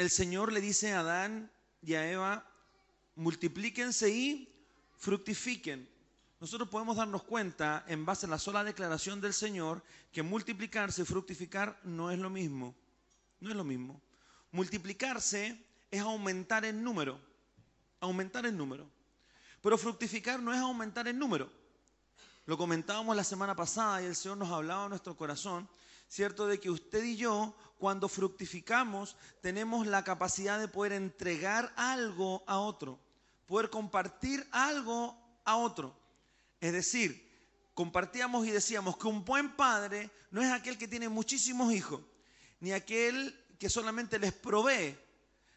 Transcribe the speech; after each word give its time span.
el 0.00 0.08
Señor 0.08 0.50
le 0.50 0.62
dice 0.62 0.94
a 0.94 1.00
Adán 1.00 1.52
y 1.82 1.92
a 1.92 2.10
Eva, 2.10 2.50
multiplíquense 3.16 4.08
y 4.08 4.48
fructifiquen. 4.96 5.86
Nosotros 6.40 6.70
podemos 6.70 6.96
darnos 6.96 7.22
cuenta, 7.22 7.84
en 7.86 8.06
base 8.06 8.24
a 8.24 8.30
la 8.30 8.38
sola 8.38 8.64
declaración 8.64 9.20
del 9.20 9.34
Señor, 9.34 9.82
que 10.10 10.22
multiplicarse 10.22 11.02
y 11.02 11.04
fructificar 11.04 11.78
no 11.84 12.10
es 12.10 12.18
lo 12.18 12.30
mismo. 12.30 12.74
No 13.40 13.50
es 13.50 13.56
lo 13.56 13.62
mismo. 13.62 14.00
Multiplicarse 14.52 15.62
es 15.90 16.00
aumentar 16.00 16.64
en 16.64 16.82
número. 16.82 17.20
Aumentar 18.00 18.46
en 18.46 18.56
número. 18.56 18.88
Pero 19.60 19.76
fructificar 19.76 20.40
no 20.40 20.54
es 20.54 20.60
aumentar 20.60 21.08
en 21.08 21.18
número. 21.18 21.52
Lo 22.46 22.56
comentábamos 22.56 23.14
la 23.14 23.24
semana 23.24 23.54
pasada 23.54 24.00
y 24.00 24.06
el 24.06 24.16
Señor 24.16 24.38
nos 24.38 24.50
hablaba 24.50 24.84
en 24.84 24.90
nuestro 24.90 25.14
corazón, 25.14 25.68
¿cierto? 26.10 26.48
De 26.48 26.58
que 26.58 26.70
usted 26.70 27.04
y 27.04 27.16
yo, 27.16 27.54
cuando 27.78 28.08
fructificamos, 28.08 29.16
tenemos 29.40 29.86
la 29.86 30.04
capacidad 30.04 30.58
de 30.58 30.68
poder 30.68 30.92
entregar 30.92 31.72
algo 31.76 32.42
a 32.46 32.58
otro, 32.58 32.98
poder 33.46 33.70
compartir 33.70 34.46
algo 34.50 35.16
a 35.44 35.56
otro. 35.56 35.96
Es 36.60 36.72
decir, 36.72 37.26
compartíamos 37.74 38.46
y 38.46 38.50
decíamos 38.50 38.98
que 38.98 39.06
un 39.06 39.24
buen 39.24 39.56
padre 39.56 40.10
no 40.32 40.42
es 40.42 40.50
aquel 40.50 40.76
que 40.76 40.88
tiene 40.88 41.08
muchísimos 41.08 41.72
hijos, 41.72 42.00
ni 42.58 42.72
aquel 42.72 43.34
que 43.58 43.70
solamente 43.70 44.18
les 44.18 44.32
provee, 44.32 44.98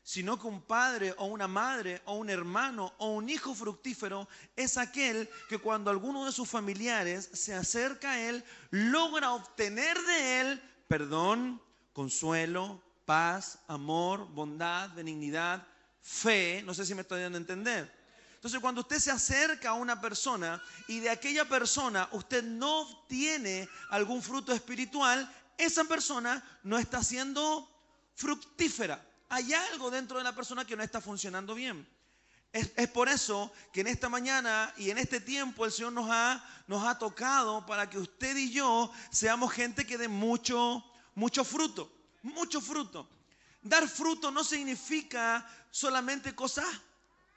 sino 0.04 0.38
que 0.38 0.48
un 0.48 0.62
padre 0.62 1.14
o 1.18 1.26
una 1.26 1.48
madre 1.48 2.02
o 2.06 2.16
un 2.16 2.30
hermano 2.30 2.94
o 2.98 3.14
un 3.14 3.30
hijo 3.30 3.56
fructífero 3.56 4.28
es 4.56 4.78
aquel 4.78 5.30
que 5.48 5.58
cuando 5.58 5.90
alguno 5.90 6.26
de 6.26 6.32
sus 6.32 6.50
familiares 6.50 7.30
se 7.34 7.56
acerca 7.56 8.12
a 8.12 8.20
él, 8.20 8.44
logra 8.70 9.32
obtener 9.32 9.98
de 10.02 10.42
él 10.42 10.70
perdón, 10.88 11.62
consuelo, 11.94 12.82
paz, 13.06 13.60
amor, 13.68 14.28
bondad, 14.28 14.92
benignidad, 14.94 15.66
fe, 16.02 16.62
no 16.66 16.74
sé 16.74 16.86
si 16.86 16.94
me 16.94 17.02
estoy 17.02 17.22
dando 17.22 17.38
a 17.38 17.42
entender. 17.42 18.04
Entonces, 18.36 18.60
cuando 18.60 18.82
usted 18.82 19.00
se 19.00 19.10
acerca 19.10 19.70
a 19.70 19.73
una 19.73 20.02
persona 20.02 20.62
y 20.88 21.00
de 21.00 21.10
aquella 21.10 21.45
persona 21.45 22.10
usted 22.12 22.44
no 22.44 23.06
tiene 23.08 23.67
algún 23.90 24.22
fruto 24.22 24.52
espiritual, 24.52 25.34
esa 25.58 25.86
persona 25.86 26.44
no 26.64 26.78
está 26.78 27.02
siendo 27.02 27.70
fructífera. 28.16 29.04
Hay 29.34 29.52
algo 29.52 29.89
dentro 29.89 30.20
de 30.20 30.23
la 30.23 30.36
persona 30.36 30.64
que 30.64 30.76
no 30.76 30.84
está 30.84 31.02
funcionando 31.02 31.56
bien. 31.56 31.88
Es, 32.52 32.70
por 32.89 33.09
eso 33.09 33.52
que 33.72 33.81
en 33.81 33.88
esta 33.88 34.08
mañana 34.08 34.72
y 34.78 34.92
en 34.92 35.00
este 35.00 35.20
tiempo 35.20 35.66
el 35.66 35.72
Señor 35.72 35.92
nos 35.92 36.08
ha, 36.08 36.45
nos 36.67 36.86
ha 36.86 37.00
tocado 37.00 37.66
para 37.66 37.89
que 37.89 37.98
usted 37.98 38.38
y 38.38 38.52
yo 38.52 38.92
seamos 39.09 39.52
gente 39.52 39.88
que 39.88 39.98
dé 39.98 40.08
mucho, 40.08 40.86
mucho 41.16 41.44
fruto, 41.44 41.92
mucho 42.22 42.61
fruto. 42.61 43.09
Dar 43.64 43.88
fruto 43.88 44.30
no 44.30 44.44
significa 44.44 45.44
solamente 45.72 46.36
cosas 46.36 46.67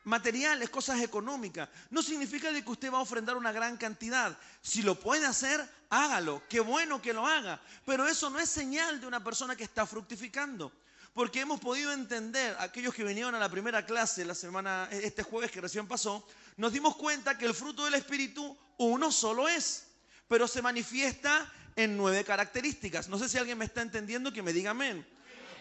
materiales, 0.05 0.69
cosas 0.69 1.01
económicas. 1.01 1.67
No 1.89 2.03
significa 2.03 2.53
de 2.53 2.63
que 2.63 2.71
usted 2.73 2.93
va 2.93 2.99
a 2.99 3.09
ofrendar 3.09 3.39
una 3.39 3.53
gran 3.53 3.79
cantidad. 3.79 4.37
Si 4.61 4.83
lo 4.83 5.01
puede 5.01 5.25
hacer, 5.25 5.67
hágalo. 5.89 6.43
Qué 6.47 6.61
bueno 6.61 7.01
que 7.01 7.15
lo 7.15 7.27
haga. 7.27 7.59
Pero 7.87 8.07
eso 8.07 8.29
no 8.29 8.39
es 8.39 8.51
señal 8.51 9.01
de 9.01 9.07
una 9.07 9.25
persona 9.25 9.57
que 9.57 9.65
está 9.65 9.87
fructificando. 9.87 10.71
Porque 11.17 11.41
hemos 11.41 11.61
podido 11.61 11.95
entender, 11.95 12.55
aquellos 12.59 12.95
que 12.95 13.03
vinieron 13.03 13.35
a 13.35 13.39
la 13.39 13.49
primera 13.49 13.87
clase 13.87 14.23
la 14.27 14.35
semana, 14.35 14.87
este 14.93 15.23
jueves 15.23 15.51
que 15.51 15.63
recién 15.63 15.89
pasó, 15.89 16.29
nos 16.59 16.75
dimos 16.75 16.95
cuenta 16.95 17.39
que 17.39 17.47
el 17.47 17.55
fruto 17.55 17.87
del 17.87 17.95
Espíritu 17.95 18.55
uno 18.77 19.11
solo 19.11 19.49
es, 19.49 19.87
pero 20.29 20.47
se 20.47 20.61
manifiesta 20.61 21.51
en 21.75 21.97
nueve 21.97 22.23
características. 22.23 23.09
No 23.09 23.19
sé 23.19 23.31
si 23.31 23.39
alguien 23.39 23.57
me 23.57 23.65
está 23.65 23.81
entendiendo, 23.81 24.31
que 24.31 24.43
me 24.43 24.53
diga 24.53 24.73
amén. 24.73 25.09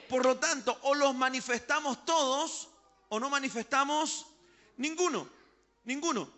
Por 0.09 0.25
lo 0.25 0.37
tanto, 0.37 0.77
o 0.81 0.93
los 0.93 1.15
manifestamos 1.15 2.03
todos 2.03 2.67
o 3.07 3.17
no 3.17 3.29
manifestamos 3.29 4.25
Ninguno, 4.75 5.29
ninguno. 5.85 6.29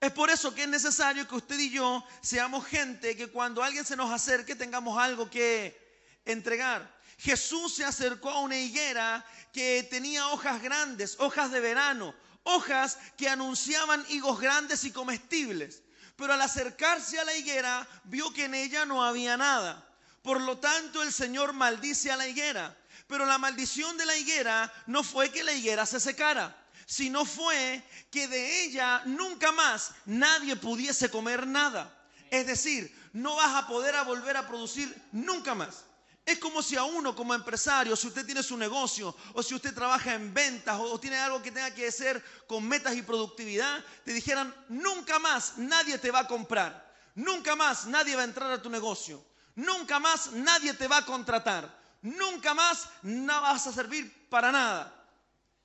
Es 0.00 0.10
por 0.10 0.28
eso 0.28 0.52
que 0.52 0.64
es 0.64 0.68
necesario 0.68 1.28
que 1.28 1.36
usted 1.36 1.56
y 1.56 1.70
yo 1.70 2.04
seamos 2.20 2.66
gente 2.66 3.16
que 3.16 3.28
cuando 3.28 3.62
alguien 3.62 3.84
se 3.84 3.94
nos 3.94 4.10
acerque 4.10 4.56
tengamos 4.56 4.98
algo 4.98 5.30
que 5.30 5.78
entregar. 6.24 6.99
Jesús 7.20 7.74
se 7.74 7.84
acercó 7.84 8.30
a 8.30 8.40
una 8.40 8.56
higuera 8.56 9.24
que 9.52 9.86
tenía 9.90 10.28
hojas 10.28 10.62
grandes, 10.62 11.16
hojas 11.18 11.50
de 11.50 11.60
verano, 11.60 12.14
hojas 12.44 12.98
que 13.16 13.28
anunciaban 13.28 14.04
higos 14.08 14.40
grandes 14.40 14.84
y 14.84 14.90
comestibles. 14.90 15.82
Pero 16.16 16.32
al 16.32 16.40
acercarse 16.42 17.18
a 17.18 17.24
la 17.24 17.36
higuera 17.36 17.86
vio 18.04 18.32
que 18.32 18.44
en 18.44 18.54
ella 18.54 18.86
no 18.86 19.04
había 19.04 19.36
nada. 19.36 19.86
Por 20.22 20.40
lo 20.40 20.58
tanto 20.58 21.02
el 21.02 21.12
Señor 21.12 21.52
maldice 21.52 22.10
a 22.10 22.16
la 22.16 22.26
higuera. 22.26 22.76
Pero 23.06 23.26
la 23.26 23.38
maldición 23.38 23.96
de 23.98 24.06
la 24.06 24.16
higuera 24.16 24.72
no 24.86 25.02
fue 25.02 25.30
que 25.30 25.44
la 25.44 25.52
higuera 25.52 25.84
se 25.86 26.00
secara 26.00 26.56
sino 26.90 27.24
fue 27.24 27.84
que 28.10 28.26
de 28.26 28.64
ella 28.64 29.02
nunca 29.04 29.52
más 29.52 29.92
nadie 30.06 30.56
pudiese 30.56 31.08
comer 31.08 31.46
nada. 31.46 31.96
Es 32.32 32.48
decir, 32.48 32.92
no 33.12 33.36
vas 33.36 33.62
a 33.62 33.68
poder 33.68 33.94
a 33.94 34.02
volver 34.02 34.36
a 34.36 34.48
producir 34.48 34.92
nunca 35.12 35.54
más. 35.54 35.84
Es 36.30 36.38
como 36.38 36.62
si 36.62 36.76
a 36.76 36.84
uno 36.84 37.16
como 37.16 37.34
empresario, 37.34 37.96
si 37.96 38.06
usted 38.06 38.24
tiene 38.24 38.44
su 38.44 38.56
negocio 38.56 39.16
o 39.32 39.42
si 39.42 39.52
usted 39.52 39.74
trabaja 39.74 40.14
en 40.14 40.32
ventas 40.32 40.78
o, 40.78 41.00
tiene 41.00 41.16
algo 41.18 41.42
que 41.42 41.50
tenga 41.50 41.74
que 41.74 41.88
hacer 41.88 42.24
con 42.46 42.68
metas 42.68 42.94
y 42.94 43.02
productividad, 43.02 43.84
te 44.04 44.12
dijeran, 44.12 44.54
nunca 44.68 45.18
más 45.18 45.58
nadie 45.58 45.98
te 45.98 46.12
va 46.12 46.20
a 46.20 46.28
comprar, 46.28 46.88
nunca 47.16 47.56
más 47.56 47.86
nadie 47.86 48.14
va 48.14 48.22
a 48.22 48.26
entrar 48.26 48.48
a 48.52 48.62
tu 48.62 48.70
negocio, 48.70 49.20
nunca 49.56 49.98
más 49.98 50.30
nadie 50.30 50.72
te 50.74 50.86
va 50.86 50.98
a 50.98 51.04
contratar, 51.04 51.68
nunca 52.00 52.54
más 52.54 52.88
no 53.02 53.40
vas 53.40 53.66
a 53.66 53.72
servir 53.72 54.28
para 54.30 54.52
nada. 54.52 54.94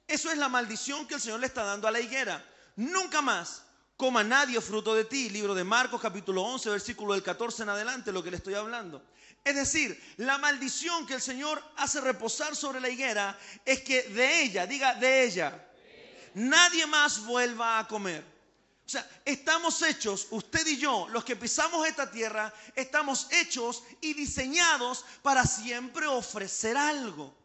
Eso 0.08 0.32
es 0.32 0.38
la 0.40 0.50
maldición 0.50 1.08
que 1.08 1.14
el 1.14 1.22
Señor 1.22 1.42
le 1.42 1.46
está 1.46 1.64
dando 1.64 1.88
a 1.88 1.92
la 1.92 2.00
higuera. 2.00 2.44
Nunca 2.76 3.22
más 3.22 3.62
coma 3.98 4.24
nadie 4.24 4.60
fruto 4.62 4.94
de 4.94 5.06
ti. 5.06 5.30
Libro 5.30 5.54
de 5.54 5.64
Marcos 5.64 6.02
capítulo 6.02 6.44
11, 6.44 6.70
versículo 6.70 7.14
del 7.14 7.24
14 7.24 7.64
en 7.64 7.70
adelante, 7.70 8.12
lo 8.12 8.24
que 8.24 8.32
le 8.32 8.38
estoy 8.38 8.54
hablando. 8.54 9.04
Es 9.44 9.56
decir, 9.56 10.16
la 10.18 10.38
maldición 10.38 11.06
que 11.06 11.14
el 11.16 11.22
Señor 11.22 11.64
hace 11.78 12.02
reposar 12.02 12.56
sobre 12.56 12.80
la 12.80 12.90
higuera 12.90 13.38
es 13.64 13.82
que 13.82 14.04
de 14.04 14.42
ella, 14.42 14.66
diga 14.66 14.96
de 14.96 15.24
ella, 15.24 15.68
nadie 16.34 16.88
más 16.88 17.24
vuelva 17.26 17.78
a 17.78 17.88
comer. 17.88 18.24
O 18.86 18.90
sea, 18.90 19.08
estamos 19.24 19.82
hechos, 19.82 20.28
usted 20.32 20.66
y 20.68 20.78
yo, 20.78 21.08
los 21.10 21.24
que 21.24 21.36
pisamos 21.36 21.88
esta 21.88 22.10
tierra, 22.10 22.54
estamos 22.76 23.28
hechos 23.32 23.84
y 24.02 24.14
diseñados 24.14 25.06
para 25.22 25.44
siempre 25.46 26.06
ofrecer 26.06 26.78
algo. 26.78 27.45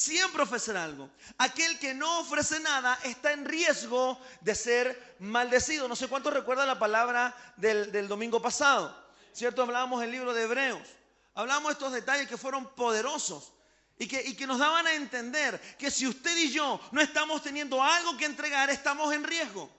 Siempre 0.00 0.42
ofrecer 0.42 0.78
algo. 0.78 1.10
Aquel 1.36 1.78
que 1.78 1.92
no 1.92 2.20
ofrece 2.20 2.58
nada 2.58 2.98
está 3.04 3.32
en 3.32 3.44
riesgo 3.44 4.18
de 4.40 4.54
ser 4.54 5.16
maldecido. 5.18 5.88
No 5.88 5.94
sé 5.94 6.08
cuánto 6.08 6.30
recuerda 6.30 6.64
la 6.64 6.78
palabra 6.78 7.36
del, 7.58 8.08
domingo 8.08 8.40
pasado. 8.40 8.96
¿Cierto? 9.34 9.60
Hablábamos 9.60 10.02
el 10.02 10.10
libro 10.10 10.32
de 10.32 10.44
Hebreos. 10.44 10.88
Hablamos 11.34 11.66
de 11.66 11.72
estos 11.74 11.92
detalles 11.92 12.26
que 12.28 12.38
fueron 12.38 12.74
poderosos. 12.74 13.52
Y 13.98 14.08
que, 14.08 14.22
y 14.26 14.34
que 14.34 14.46
nos 14.46 14.58
daban 14.58 14.86
a 14.86 14.94
entender 14.94 15.60
que 15.78 15.90
si 15.90 16.06
usted 16.06 16.34
y 16.34 16.50
yo 16.50 16.80
no 16.92 17.02
estamos 17.02 17.42
teniendo 17.42 17.82
algo 17.82 18.16
que 18.16 18.24
entregar, 18.24 18.70
estamos 18.70 19.12
en 19.12 19.22
riesgo. 19.22 19.70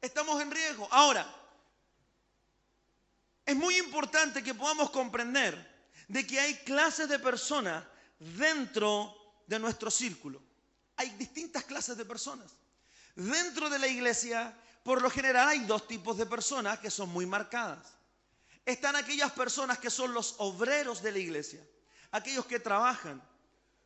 Estamos 0.00 0.40
en 0.40 0.52
riesgo. 0.52 0.86
Ahora, 0.92 1.26
es 3.44 3.56
muy 3.56 3.76
importante 3.78 4.44
que 4.44 4.54
podamos 4.54 4.90
comprender 4.90 5.90
de 6.06 6.24
que 6.24 6.38
hay 6.38 6.54
clases 6.58 7.08
de 7.08 7.18
personas 7.18 7.82
dentro 8.20 9.15
de 9.46 9.58
nuestro 9.58 9.90
círculo. 9.90 10.42
Hay 10.96 11.10
distintas 11.10 11.64
clases 11.64 11.96
de 11.96 12.04
personas. 12.04 12.50
Dentro 13.14 13.70
de 13.70 13.78
la 13.78 13.86
iglesia, 13.86 14.54
por 14.82 15.02
lo 15.02 15.10
general, 15.10 15.48
hay 15.48 15.60
dos 15.60 15.86
tipos 15.86 16.16
de 16.16 16.26
personas 16.26 16.78
que 16.78 16.90
son 16.90 17.08
muy 17.08 17.26
marcadas. 17.26 17.96
Están 18.64 18.96
aquellas 18.96 19.32
personas 19.32 19.78
que 19.78 19.90
son 19.90 20.12
los 20.12 20.34
obreros 20.38 21.02
de 21.02 21.12
la 21.12 21.18
iglesia, 21.18 21.64
aquellos 22.10 22.46
que 22.46 22.58
trabajan. 22.58 23.22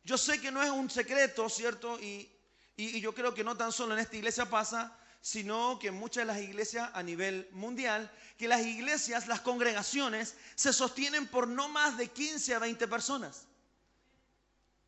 Yo 0.03 0.17
sé 0.17 0.41
que 0.41 0.51
no 0.51 0.61
es 0.63 0.71
un 0.71 0.89
secreto, 0.89 1.47
¿cierto? 1.49 1.99
Y, 1.99 2.29
yo 2.77 3.13
creo 3.13 3.33
que 3.33 3.43
no 3.43 3.55
tan 3.55 3.71
solo 3.71 3.93
en 3.93 3.99
esta 3.99 4.15
iglesia 4.15 4.49
pasa, 4.49 4.97
sino 5.21 5.77
que 5.77 5.89
en 5.89 5.93
muchas 5.93 6.23
de 6.23 6.33
las 6.33 6.41
iglesias 6.41 6.89
a 6.95 7.03
nivel 7.03 7.47
mundial, 7.51 8.11
que 8.39 8.47
las 8.47 8.61
iglesias, 8.61 9.27
las 9.27 9.41
congregaciones, 9.41 10.35
se 10.55 10.73
sostienen 10.73 11.27
por 11.27 11.47
no 11.47 11.69
más 11.69 11.95
de 11.97 12.07
15 12.07 12.55
a 12.55 12.59
20 12.59 12.87
personas. 12.87 13.45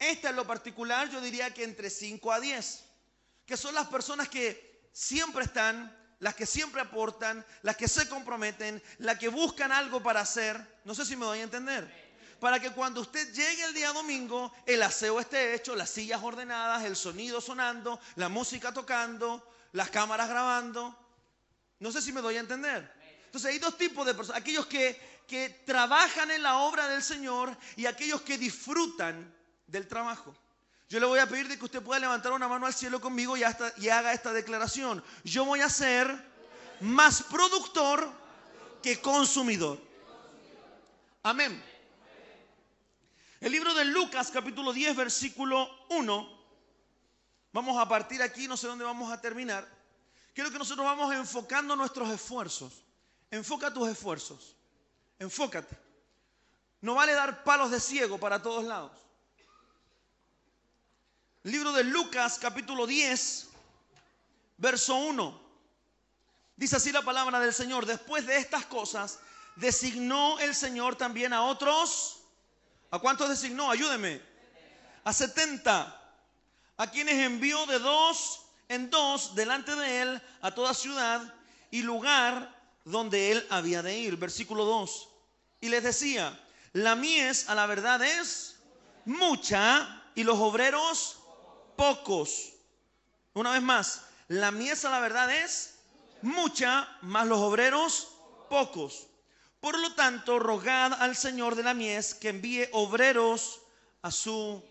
Esta 0.10 0.32
en 0.32 0.36
lo 0.36 0.46
particular 0.46 1.10
yo 1.10 1.22
diría 1.22 1.54
que 1.54 1.64
entre 1.64 1.90
5 1.90 2.34
a 2.34 2.42
10, 2.42 2.84
que 3.46 3.56
son 3.56 3.74
las 3.74 3.88
personas 3.88 4.28
que 4.28 4.90
siempre 4.92 5.46
están, 5.46 5.96
las 6.20 6.36
que 6.36 6.46
siempre 6.46 6.82
aportan, 6.82 7.46
las 7.62 7.78
que 7.78 7.88
se 7.88 8.10
comprometen, 8.10 8.84
las 8.98 9.18
que 9.18 9.30
buscan 9.30 9.72
algo 9.72 10.04
para 10.04 10.20
hacer. 10.20 10.82
No 10.84 10.94
sé 10.94 11.06
si 11.06 11.16
me 11.16 11.26
doy 11.26 11.40
a 11.40 11.44
entender. 11.44 12.04
Para 12.42 12.60
que 12.60 12.72
cuando 12.72 13.00
usted 13.00 13.34
llegue 13.34 13.64
el 13.64 13.74
día 13.74 13.94
domingo, 13.94 14.54
el 14.66 14.84
aseo 14.84 15.22
esté 15.22 15.56
hecho, 15.56 15.74
las 15.74 15.90
sillas 15.90 16.22
ordenadas, 16.22 16.84
el 16.84 16.98
sonido 16.98 17.40
sonando, 17.40 17.98
la 18.16 18.28
música 18.28 18.74
tocando, 18.74 19.54
las 19.72 19.90
cámaras 19.90 20.28
grabando. 20.28 20.98
No 21.80 21.94
sé 21.94 22.02
si 22.02 22.12
me 22.12 22.20
doy 22.20 22.36
a 22.36 22.42
entender. 22.42 22.92
Entonces 23.26 23.52
hay 23.52 23.60
dos 23.60 23.78
tipos 23.78 24.06
de 24.06 24.14
personas. 24.14 24.42
Aquellos 24.42 24.66
que, 24.66 25.00
que 25.30 25.64
trabajan 25.66 26.30
en 26.30 26.44
la 26.44 26.58
obra 26.58 26.90
del 26.90 27.02
Señor 27.02 27.56
y 27.78 27.86
aquellos 27.86 28.22
que 28.22 28.38
disfrutan 28.38 29.34
del 29.74 29.88
trabajo. 29.88 30.34
Yo 30.88 31.00
le 31.00 31.08
voy 31.08 31.20
a 31.20 31.28
pedir 31.28 31.48
de 31.48 31.58
que 31.58 31.66
usted 31.66 31.82
pueda 31.82 32.00
levantar 32.00 32.32
una 32.32 32.48
mano 32.48 32.68
al 32.68 32.74
cielo 32.74 33.02
conmigo 33.02 33.36
y, 33.36 33.42
y 33.78 33.90
haga 33.90 34.14
esta 34.14 34.32
declaración. 34.32 35.04
Yo 35.24 35.44
voy 35.44 35.62
a 35.62 35.70
ser 35.70 36.16
más 36.80 37.24
productor 37.24 38.08
que 38.84 39.02
consumidor. 39.02 39.80
Amén. 41.24 41.62
El 43.42 43.52
libro 43.52 43.74
de 43.74 43.86
Lucas 43.86 44.30
capítulo 44.32 44.72
10 44.72 44.96
versículo 44.96 45.68
1. 45.90 46.44
Vamos 47.52 47.82
a 47.82 47.90
partir 47.90 48.22
aquí, 48.22 48.48
no 48.48 48.56
sé 48.56 48.68
dónde 48.68 48.86
vamos 48.86 49.12
a 49.12 49.20
terminar. 49.20 49.68
Quiero 50.34 50.52
que 50.52 50.60
nosotros 50.60 50.86
vamos 50.86 51.14
enfocando 51.16 51.76
nuestros 51.76 52.10
esfuerzos. 52.10 52.84
Enfoca 53.32 53.74
tus 53.74 53.90
esfuerzos. 53.90 54.56
Enfócate. 55.18 55.76
No 56.82 56.94
vale 56.96 57.14
dar 57.14 57.44
palos 57.44 57.72
de 57.72 57.80
ciego 57.80 58.20
para 58.20 58.42
todos 58.42 58.64
lados. 58.66 59.04
Libro 61.46 61.74
de 61.74 61.84
Lucas 61.84 62.40
capítulo 62.40 62.88
10, 62.88 63.50
verso 64.60 64.96
1. 64.96 65.42
Dice 66.56 66.78
así 66.78 66.90
la 66.94 67.02
palabra 67.02 67.38
del 67.42 67.54
Señor. 67.54 67.86
Después 67.86 68.26
de 68.26 68.38
estas 68.38 68.66
cosas, 68.66 69.20
designó 69.58 70.40
el 70.40 70.56
Señor 70.56 70.96
también 70.96 71.34
a 71.34 71.44
otros. 71.44 72.22
¿A 72.92 73.00
cuántos 73.00 73.28
designó? 73.28 73.70
Ayúdeme. 73.70 74.22
A 75.04 75.12
70. 75.12 76.02
A 76.78 76.88
quienes 76.92 77.16
envió 77.16 77.66
de 77.66 77.80
dos 77.80 78.46
en 78.70 78.90
dos 78.90 79.36
delante 79.36 79.76
de 79.76 80.02
él 80.02 80.22
a 80.42 80.52
toda 80.52 80.74
ciudad 80.74 81.22
y 81.72 81.82
lugar 81.82 82.58
donde 82.86 83.34
él 83.34 83.46
había 83.50 83.82
de 83.82 83.98
ir. 83.98 84.16
Versículo 84.16 84.64
2. 84.64 85.10
Y 85.60 85.68
les 85.68 85.84
decía, 85.84 86.42
la 86.72 86.96
mies 86.96 87.50
a 87.50 87.56
la 87.56 87.66
verdad 87.66 88.02
es 88.02 88.56
mucha 89.04 90.04
y 90.16 90.24
los 90.24 90.40
obreros 90.40 91.20
pocos. 91.76 92.54
Una 93.34 93.52
vez 93.52 93.62
más, 93.62 94.06
la 94.28 94.52
mies 94.52 94.84
la 94.84 95.00
verdad 95.00 95.34
es 95.34 95.76
mucha, 96.22 96.98
más 97.02 97.28
los 97.28 97.40
obreros 97.40 98.10
pocos. 98.50 99.08
Por 99.60 99.80
lo 99.80 99.94
tanto, 99.96 100.40
rogad 100.40 100.94
al 100.94 101.16
Señor 101.16 101.56
de 101.56 101.64
la 101.64 101.74
mies 101.74 102.14
que 102.14 102.30
envíe 102.30 102.68
obreros 102.74 103.62
a 104.02 104.12
su 104.12 104.64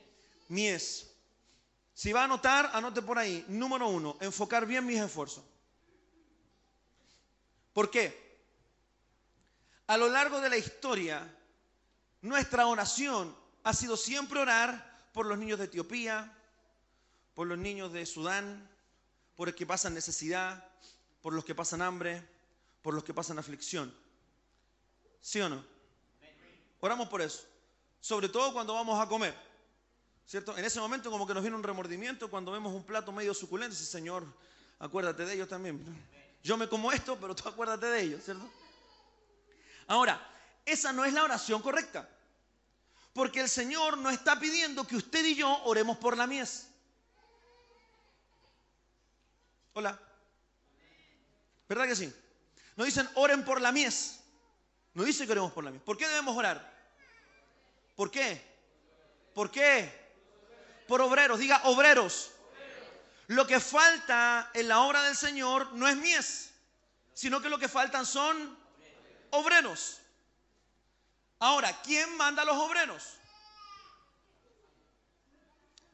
mies. 0.48 1.10
Si 1.94 2.12
va 2.12 2.22
a 2.22 2.24
anotar, 2.24 2.70
anote 2.74 3.02
por 3.02 3.18
ahí. 3.18 3.44
Número 3.48 3.88
uno, 3.88 4.16
enfocar 4.20 4.66
bien 4.66 4.84
mis 4.84 5.00
esfuerzos. 5.00 5.44
¿Por 7.72 7.90
qué? 7.90 8.22
A 9.86 9.96
lo 9.96 10.08
largo 10.08 10.40
de 10.40 10.50
la 10.50 10.56
historia, 10.56 11.26
nuestra 12.20 12.66
oración 12.66 13.34
ha 13.64 13.72
sido 13.74 13.96
siempre 13.96 14.40
orar 14.40 15.08
por 15.12 15.26
los 15.26 15.38
niños 15.38 15.58
de 15.58 15.66
Etiopía, 15.66 16.32
por 17.34 17.46
los 17.46 17.58
niños 17.58 17.92
de 17.92 18.04
Sudán, 18.06 18.68
por 19.36 19.48
los 19.48 19.56
que 19.56 19.66
pasan 19.66 19.94
necesidad, 19.94 20.68
por 21.20 21.32
los 21.32 21.44
que 21.44 21.54
pasan 21.54 21.82
hambre, 21.82 22.26
por 22.82 22.94
los 22.94 23.04
que 23.04 23.14
pasan 23.14 23.38
aflicción. 23.38 23.94
¿Sí 25.20 25.40
o 25.40 25.48
no? 25.48 25.64
Oramos 26.80 27.08
por 27.08 27.22
eso. 27.22 27.44
Sobre 28.00 28.28
todo 28.28 28.52
cuando 28.52 28.74
vamos 28.74 29.00
a 29.00 29.08
comer. 29.08 29.34
¿Cierto? 30.26 30.56
En 30.56 30.64
ese 30.64 30.80
momento 30.80 31.10
como 31.10 31.26
que 31.26 31.34
nos 31.34 31.42
viene 31.42 31.56
un 31.56 31.62
remordimiento 31.62 32.30
cuando 32.30 32.52
vemos 32.52 32.74
un 32.74 32.84
plato 32.84 33.12
medio 33.12 33.34
suculento 33.34 33.74
dice, 33.76 33.86
Señor, 33.86 34.24
acuérdate 34.78 35.24
de 35.24 35.34
ellos 35.34 35.48
también. 35.48 35.84
Yo 36.42 36.56
me 36.56 36.68
como 36.68 36.90
esto, 36.90 37.16
pero 37.20 37.34
tú 37.34 37.48
acuérdate 37.48 37.86
de 37.86 38.02
ellos, 38.02 38.24
¿cierto? 38.24 38.48
Ahora, 39.86 40.20
esa 40.64 40.92
no 40.92 41.04
es 41.04 41.12
la 41.12 41.24
oración 41.24 41.62
correcta. 41.62 42.08
Porque 43.12 43.40
el 43.40 43.48
Señor 43.48 43.98
no 43.98 44.10
está 44.10 44.40
pidiendo 44.40 44.86
que 44.86 44.96
usted 44.96 45.24
y 45.24 45.34
yo 45.34 45.62
oremos 45.64 45.98
por 45.98 46.16
la 46.16 46.26
mies. 46.26 46.68
Hola. 49.74 49.98
¿Verdad 51.68 51.86
que 51.86 51.96
sí? 51.96 52.12
Nos 52.76 52.86
dicen 52.86 53.08
oren 53.14 53.44
por 53.44 53.60
la 53.60 53.72
mies. 53.72 54.20
No 54.94 55.04
dice 55.04 55.24
que 55.24 55.32
oremos 55.32 55.52
por 55.52 55.64
la 55.64 55.70
mies. 55.70 55.82
¿Por 55.82 55.96
qué 55.96 56.06
debemos 56.06 56.36
orar? 56.36 56.70
¿Por 57.96 58.10
qué? 58.10 58.42
¿Por 59.34 59.50
qué? 59.50 59.90
Por 60.86 61.00
obreros. 61.00 61.38
Diga 61.38 61.62
obreros. 61.64 62.32
Lo 63.28 63.46
que 63.46 63.60
falta 63.60 64.50
en 64.52 64.68
la 64.68 64.80
obra 64.80 65.02
del 65.04 65.16
Señor 65.16 65.72
no 65.72 65.88
es 65.88 65.96
mies, 65.96 66.52
sino 67.14 67.40
que 67.40 67.48
lo 67.48 67.58
que 67.58 67.68
faltan 67.68 68.04
son 68.04 68.58
obreros. 69.30 70.00
Ahora, 71.38 71.80
¿quién 71.82 72.14
manda 72.16 72.42
a 72.42 72.44
los 72.44 72.56
obreros? 72.56 73.14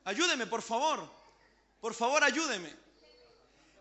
Ayúdeme, 0.04 0.46
por 0.46 0.62
favor. 0.62 1.08
Por 1.80 1.94
favor, 1.94 2.24
ayúdeme. 2.24 2.87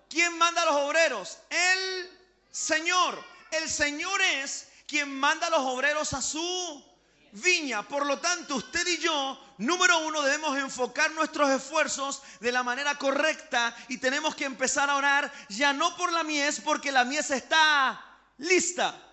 ¿Quién 0.10 0.38
manda 0.38 0.62
a 0.62 0.66
los 0.66 0.76
obreros? 0.76 1.38
El 1.50 2.10
Señor. 2.52 3.24
El 3.52 3.70
Señor 3.70 4.22
es 4.22 4.68
quien 4.88 5.14
manda 5.20 5.48
a 5.48 5.50
los 5.50 5.60
obreros 5.60 6.14
a 6.14 6.22
su 6.22 6.84
viña. 7.32 7.84
Por 7.88 8.06
lo 8.06 8.20
tanto, 8.20 8.56
usted 8.56 8.86
y 8.88 8.98
yo, 8.98 9.54
número 9.58 10.00
uno, 10.00 10.22
debemos 10.22 10.58
enfocar 10.58 11.12
nuestros 11.12 11.50
esfuerzos 11.50 12.22
de 12.40 12.52
la 12.52 12.64
manera 12.64 12.98
correcta 12.98 13.76
y 13.90 13.98
tenemos 13.98 14.36
que 14.36 14.46
empezar 14.46 14.90
a 14.90 14.96
orar 14.96 15.32
ya 15.50 15.74
no 15.74 15.96
por 15.98 16.12
la 16.12 16.24
mies, 16.24 16.62
porque 16.62 16.92
la 16.92 17.04
mies 17.04 17.32
está 17.32 18.04
lista. 18.38 19.04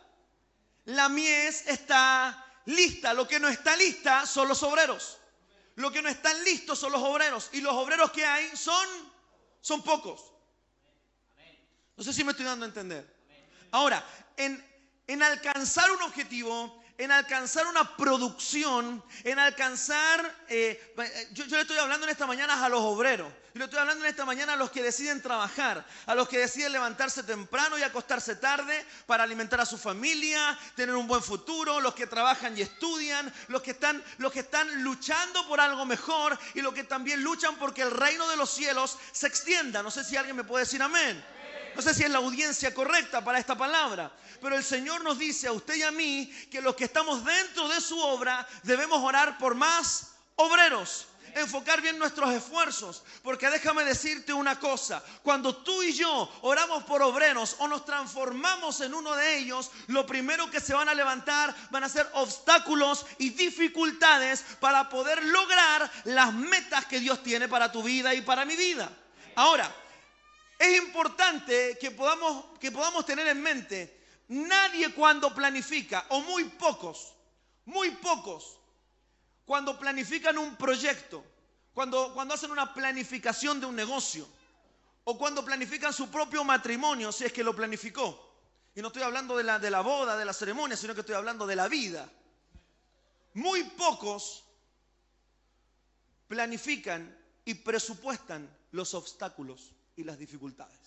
La 0.86 1.08
mies 1.08 1.66
está 1.66 2.44
lista. 2.66 3.14
Lo 3.14 3.26
que 3.26 3.40
no 3.40 3.48
está 3.48 3.76
lista 3.76 4.26
son 4.26 4.48
los 4.48 4.62
obreros. 4.62 5.18
Lo 5.76 5.90
que 5.90 6.02
no 6.02 6.08
están 6.08 6.42
listos 6.44 6.78
son 6.78 6.92
los 6.92 7.02
obreros. 7.02 7.50
Y 7.52 7.60
los 7.60 7.72
obreros 7.72 8.12
que 8.12 8.24
hay 8.24 8.56
son, 8.56 8.86
son 9.60 9.82
pocos. 9.82 10.33
No 11.96 12.02
sé 12.02 12.12
si 12.12 12.24
me 12.24 12.32
estoy 12.32 12.46
dando 12.46 12.64
a 12.64 12.68
entender. 12.68 13.06
Ahora, 13.70 14.04
en, 14.36 15.22
alcanzar 15.22 15.90
un 15.92 16.02
objetivo, 16.02 16.82
en 16.98 17.12
alcanzar 17.12 17.66
una 17.66 17.96
producción, 17.96 19.02
en 19.22 19.38
alcanzar, 19.38 20.44
eh, 20.48 20.94
yo, 21.32 21.44
yo, 21.44 21.56
le 21.56 21.62
estoy 21.62 21.78
hablando 21.78 22.06
en 22.06 22.10
esta 22.10 22.26
mañana 22.26 22.64
a 22.64 22.68
los 22.68 22.80
obreros, 22.80 23.32
y 23.54 23.58
le 23.58 23.66
estoy 23.66 23.78
hablando 23.78 24.04
en 24.04 24.10
esta 24.10 24.24
mañana 24.24 24.54
a 24.54 24.56
los 24.56 24.72
que 24.72 24.82
deciden 24.82 25.22
trabajar, 25.22 25.86
a 26.06 26.14
los 26.16 26.28
que 26.28 26.38
deciden 26.38 26.72
levantarse 26.72 27.22
temprano 27.22 27.78
y 27.78 27.82
acostarse 27.82 28.34
tarde 28.34 28.84
para 29.06 29.22
alimentar 29.22 29.60
a 29.60 29.66
su 29.66 29.78
familia, 29.78 30.58
tener 30.74 30.96
un 30.96 31.06
buen 31.06 31.22
futuro, 31.22 31.80
los 31.80 31.94
que 31.94 32.08
trabajan 32.08 32.58
y 32.58 32.62
estudian, 32.62 33.32
los 33.46 33.62
que 33.62 33.70
están, 33.70 34.02
los 34.18 34.32
que 34.32 34.40
están 34.40 34.82
luchando 34.82 35.46
por 35.46 35.60
algo 35.60 35.86
mejor 35.86 36.36
y 36.54 36.62
los 36.62 36.74
que 36.74 36.82
también 36.82 37.22
luchan 37.22 37.54
porque 37.54 37.82
el 37.82 37.92
reino 37.92 38.28
de 38.28 38.36
los 38.36 38.50
cielos 38.50 38.98
se 39.12 39.28
extienda. 39.28 39.84
No 39.84 39.90
sé 39.92 40.02
si 40.02 40.16
alguien 40.16 40.34
me 40.34 40.42
puede 40.42 40.64
decir 40.64 40.82
amén. 40.82 41.24
No 41.74 41.82
sé 41.82 41.94
si 41.94 42.04
es 42.04 42.10
la 42.10 42.18
audiencia 42.18 42.72
correcta 42.72 43.24
para 43.24 43.38
esta 43.38 43.56
palabra, 43.56 44.12
pero 44.40 44.56
el 44.56 44.64
Señor 44.64 45.02
nos 45.02 45.18
dice 45.18 45.48
a 45.48 45.52
usted 45.52 45.74
y 45.74 45.82
a 45.82 45.90
mí 45.90 46.32
que 46.50 46.60
los 46.60 46.74
que 46.76 46.84
estamos 46.84 47.24
dentro 47.24 47.68
de 47.68 47.80
su 47.80 47.98
obra 47.98 48.46
debemos 48.62 49.02
orar 49.02 49.38
por 49.38 49.54
más 49.54 50.12
obreros 50.36 51.06
enfocar 51.34 51.80
bien 51.80 51.98
nuestros 51.98 52.32
esfuerzos. 52.32 53.02
Porque 53.22 53.50
déjame 53.50 53.84
decirte 53.84 54.32
una 54.32 54.58
cosa, 54.58 55.02
cuando 55.22 55.56
tú 55.56 55.82
y 55.82 55.92
yo 55.92 56.30
oramos 56.42 56.84
por 56.84 57.02
obreros 57.02 57.56
o 57.58 57.68
nos 57.68 57.84
transformamos 57.84 58.80
en 58.80 58.94
uno 58.94 59.14
de 59.14 59.38
ellos, 59.38 59.70
lo 59.88 60.06
primero 60.06 60.50
que 60.50 60.60
se 60.60 60.74
van 60.74 60.88
a 60.88 60.94
levantar 60.94 61.54
van 61.70 61.84
a 61.84 61.88
ser 61.88 62.08
obstáculos 62.14 63.06
y 63.18 63.30
dificultades 63.30 64.44
para 64.60 64.88
poder 64.88 65.24
lograr 65.24 65.90
las 66.04 66.32
metas 66.32 66.86
que 66.86 67.00
Dios 67.00 67.22
tiene 67.22 67.48
para 67.48 67.72
tu 67.72 67.82
vida 67.82 68.14
y 68.14 68.22
para 68.22 68.44
mi 68.44 68.56
vida. 68.56 68.90
Ahora, 69.36 69.74
es 70.58 70.78
importante 70.78 71.76
que 71.80 71.90
podamos, 71.90 72.58
que 72.58 72.70
podamos 72.70 73.04
tener 73.04 73.26
en 73.26 73.42
mente, 73.42 74.00
nadie 74.28 74.92
cuando 74.94 75.34
planifica, 75.34 76.06
o 76.10 76.20
muy 76.20 76.44
pocos, 76.44 77.14
muy 77.64 77.90
pocos, 77.90 78.58
cuando 79.44 79.78
planifican 79.78 80.38
un 80.38 80.56
proyecto, 80.56 81.24
cuando, 81.72 82.14
cuando 82.14 82.34
hacen 82.34 82.50
una 82.50 82.72
planificación 82.72 83.60
de 83.60 83.66
un 83.66 83.76
negocio, 83.76 84.26
o 85.04 85.18
cuando 85.18 85.44
planifican 85.44 85.92
su 85.92 86.08
propio 86.08 86.44
matrimonio, 86.44 87.12
si 87.12 87.24
es 87.24 87.32
que 87.32 87.44
lo 87.44 87.54
planificó. 87.54 88.32
Y 88.74 88.80
no 88.80 88.88
estoy 88.88 89.02
hablando 89.02 89.36
de 89.36 89.44
la, 89.44 89.58
de 89.58 89.70
la 89.70 89.82
boda, 89.82 90.16
de 90.16 90.24
la 90.24 90.32
ceremonia, 90.32 90.76
sino 90.76 90.94
que 90.94 91.00
estoy 91.00 91.14
hablando 91.14 91.46
de 91.46 91.56
la 91.56 91.68
vida. 91.68 92.10
Muy 93.34 93.64
pocos 93.64 94.44
planifican 96.26 97.16
y 97.44 97.54
presupuestan 97.54 98.48
los 98.72 98.94
obstáculos 98.94 99.74
y 99.96 100.04
las 100.04 100.18
dificultades. 100.18 100.78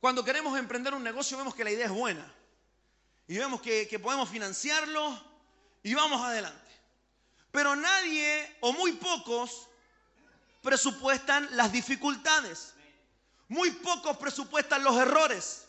Cuando 0.00 0.24
queremos 0.24 0.58
emprender 0.58 0.94
un 0.94 1.02
negocio 1.02 1.36
vemos 1.36 1.54
que 1.54 1.64
la 1.64 1.70
idea 1.70 1.86
es 1.86 1.92
buena 1.92 2.32
y 3.26 3.36
vemos 3.36 3.60
que, 3.60 3.88
que 3.88 3.98
podemos 3.98 4.28
financiarlo 4.28 5.20
y 5.82 5.94
vamos 5.94 6.20
adelante. 6.22 6.68
Pero 7.50 7.74
nadie 7.74 8.56
o 8.60 8.72
muy 8.72 8.92
pocos 8.92 9.68
presupuestan 10.62 11.48
las 11.52 11.72
dificultades. 11.72 12.74
Muy 13.48 13.70
pocos 13.70 14.16
presupuestan 14.18 14.84
los 14.84 14.96
errores. 14.96 15.66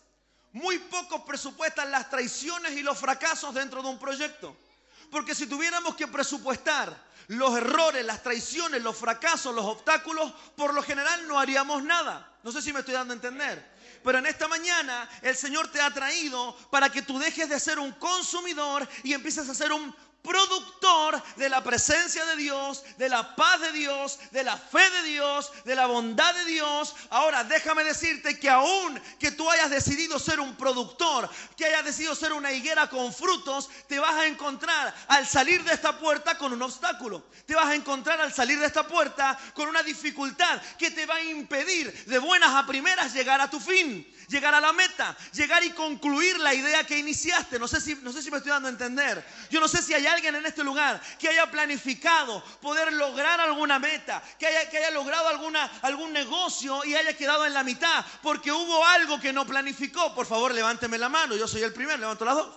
Muy 0.52 0.78
pocos 0.80 1.22
presupuestan 1.22 1.92
las 1.92 2.10
traiciones 2.10 2.74
y 2.74 2.82
los 2.82 2.98
fracasos 2.98 3.54
dentro 3.54 3.82
de 3.82 3.90
un 3.90 4.00
proyecto. 4.00 4.56
Porque 5.10 5.36
si 5.36 5.48
tuviéramos 5.48 5.96
que 5.96 6.08
presupuestar 6.08 7.10
los 7.28 7.56
errores, 7.56 8.06
las 8.06 8.24
traiciones, 8.24 8.82
los 8.82 8.98
fracasos, 8.98 9.54
los 9.54 9.66
obstáculos, 9.66 10.32
por 10.56 10.74
lo 10.74 10.82
general 10.82 11.28
no 11.28 11.39
haríamos 11.39 11.84
nada. 11.84 12.38
No 12.44 12.51
sé 12.51 12.62
si 12.62 12.74
me 12.74 12.80
estoy 12.80 12.96
dando 12.96 13.13
a 13.13 13.16
entender. 13.16 13.80
Pero 14.04 14.18
en 14.18 14.25
esta 14.25 14.48
mañana 14.48 15.10
el 15.22 15.36
Señor 15.36 15.72
te 15.72 15.82
ha 15.82 15.94
traído 15.94 16.56
para 16.72 16.89
que 16.89 17.01
tú 17.01 17.20
dejes 17.20 17.50
de 17.50 17.60
ser 17.60 17.80
un 17.80 17.92
consumidor 17.94 18.88
y 19.04 19.13
empieces 19.13 19.50
a 19.50 19.54
ser 19.54 19.72
un 19.72 19.94
productor 20.22 21.22
de 21.36 21.50
la 21.50 21.64
presencia 21.64 22.26
de 22.26 22.36
Dios, 22.36 22.84
de 22.98 23.10
la 23.10 23.36
paz 23.36 23.62
de 23.62 23.72
Dios, 23.72 24.20
de 24.32 24.44
la 24.44 24.58
fe 24.58 24.90
de 24.90 25.04
Dios, 25.04 25.52
de 25.66 25.76
la 25.76 25.86
bondad 25.86 26.34
de 26.36 26.46
Dios. 26.46 26.96
Ahora 27.10 27.44
déjame 27.44 27.84
decirte 27.84 28.40
que 28.40 28.50
aún 28.50 29.00
que 29.20 29.32
tú 29.32 29.50
hayas 29.50 29.70
decidido 29.70 30.20
ser 30.20 30.40
un 30.40 30.56
productor, 30.56 31.30
que 31.56 31.66
hayas 31.66 31.86
decidido 31.86 32.16
ser 32.16 32.34
una 32.34 32.52
higuera 32.52 32.90
con 32.90 33.14
frutos, 33.14 33.70
te 33.88 34.00
vas 34.00 34.16
a 34.16 34.28
encontrar 34.28 34.94
al 35.08 35.28
salir 35.28 35.64
de 35.64 35.74
esta 35.74 35.98
puerta 35.98 36.38
con 36.38 36.54
un 36.54 36.62
obstáculo. 36.62 37.24
Te 37.46 37.56
vas 37.56 37.68
a 37.68 37.76
encontrar 37.76 38.20
al 38.22 38.34
salir 38.34 38.60
de 38.60 38.66
esta 38.66 38.88
puerta 38.88 39.40
con 39.54 39.68
una 39.68 39.84
dificultad 39.84 40.62
que 40.78 40.92
te 40.92 41.06
va 41.06 41.16
a 41.16 41.24
impedir 41.24 41.92
de 42.06 42.20
buenas 42.20 42.54
a 42.54 42.66
primeras 42.66 43.14
llegar 43.14 43.42
a 43.42 43.50
tu 43.50 43.60
fin 43.60 44.06
llegar 44.30 44.54
a 44.54 44.62
la 44.62 44.72
meta, 44.72 45.18
llegar 45.34 45.64
y 45.64 45.72
concluir 45.72 46.40
la 46.40 46.54
idea 46.54 46.86
que 46.86 46.98
iniciaste. 46.98 47.60
No 47.60 47.68
sé 47.68 47.82
si, 47.82 47.96
no 47.96 48.14
sé 48.14 48.22
si 48.22 48.32
me 48.32 48.38
estoy 48.38 48.52
dando 48.52 48.68
a 48.68 48.72
entender. 48.72 49.26
Yo 49.50 49.60
no 49.60 49.68
sé 49.68 49.82
si 49.82 49.94
hay 49.94 50.06
en 50.28 50.46
este 50.46 50.64
lugar 50.64 51.02
que 51.18 51.30
haya 51.30 51.50
planificado 51.50 52.44
poder 52.62 52.94
lograr 52.94 53.40
alguna 53.40 53.80
meta, 53.80 54.22
que 54.38 54.48
haya, 54.48 54.70
que 54.70 54.78
haya 54.78 54.92
logrado 54.92 55.28
alguna, 55.30 55.72
algún 55.82 56.14
negocio 56.14 56.84
y 56.86 56.96
haya 56.96 57.16
quedado 57.16 57.46
en 57.46 57.54
la 57.54 57.64
mitad 57.64 58.06
porque 58.22 58.52
hubo 58.52 58.86
algo 58.86 59.20
que 59.20 59.34
no 59.34 59.46
planificó. 59.46 60.14
Por 60.14 60.26
favor, 60.26 60.54
levánteme 60.54 60.98
la 60.98 61.10
mano. 61.10 61.36
Yo 61.36 61.48
soy 61.48 61.64
el 61.64 61.74
primero, 61.74 61.98
levanto 61.98 62.26
las 62.26 62.36
dos. 62.36 62.50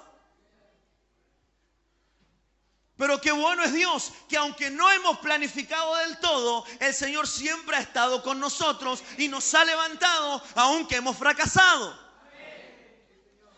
Pero 2.97 3.21
qué 3.21 3.33
bueno 3.33 3.65
es 3.65 3.73
Dios, 3.73 4.13
que 4.29 4.37
aunque 4.37 4.71
no 4.71 4.91
hemos 4.91 5.19
planificado 5.19 5.97
del 5.97 6.19
todo, 6.19 6.65
el 6.79 6.95
Señor 6.95 7.27
siempre 7.27 7.77
ha 7.77 7.81
estado 7.81 8.23
con 8.23 8.39
nosotros 8.39 9.03
y 9.19 9.29
nos 9.29 9.53
ha 9.55 9.65
levantado 9.65 10.43
aunque 10.55 10.97
hemos 10.97 11.17
fracasado. 11.17 12.02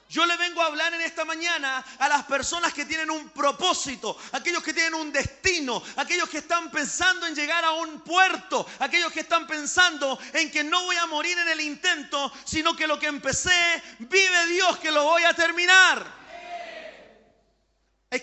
Yo 0.08 0.26
le 0.26 0.36
vengo 0.36 0.62
a 0.62 0.66
hablar 0.66 0.92
en 0.94 1.00
esta 1.00 1.24
mañana 1.24 1.84
a 1.98 2.08
las 2.08 2.24
personas 2.24 2.72
que 2.72 2.84
tienen 2.84 3.10
un 3.10 3.30
propósito, 3.30 4.16
aquellos 4.32 4.62
que 4.62 4.74
tienen 4.74 4.94
un 4.94 5.10
destino, 5.10 5.82
aquellos 5.96 6.28
que 6.28 6.38
están 6.38 6.70
pensando 6.70 7.26
en 7.26 7.34
llegar 7.34 7.64
a 7.64 7.72
un 7.72 8.00
puerto, 8.00 8.66
aquellos 8.80 9.10
que 9.12 9.20
están 9.20 9.46
pensando 9.46 10.18
en 10.34 10.50
que 10.50 10.62
no 10.62 10.82
voy 10.84 10.96
a 10.96 11.06
morir 11.06 11.38
en 11.38 11.48
el 11.48 11.60
intento, 11.60 12.32
sino 12.44 12.76
que 12.76 12.86
lo 12.86 12.98
que 12.98 13.06
empecé, 13.06 13.82
vive 13.98 14.46
Dios 14.46 14.78
que 14.78 14.90
lo 14.90 15.04
voy 15.04 15.24
a 15.24 15.32
terminar. 15.32 16.23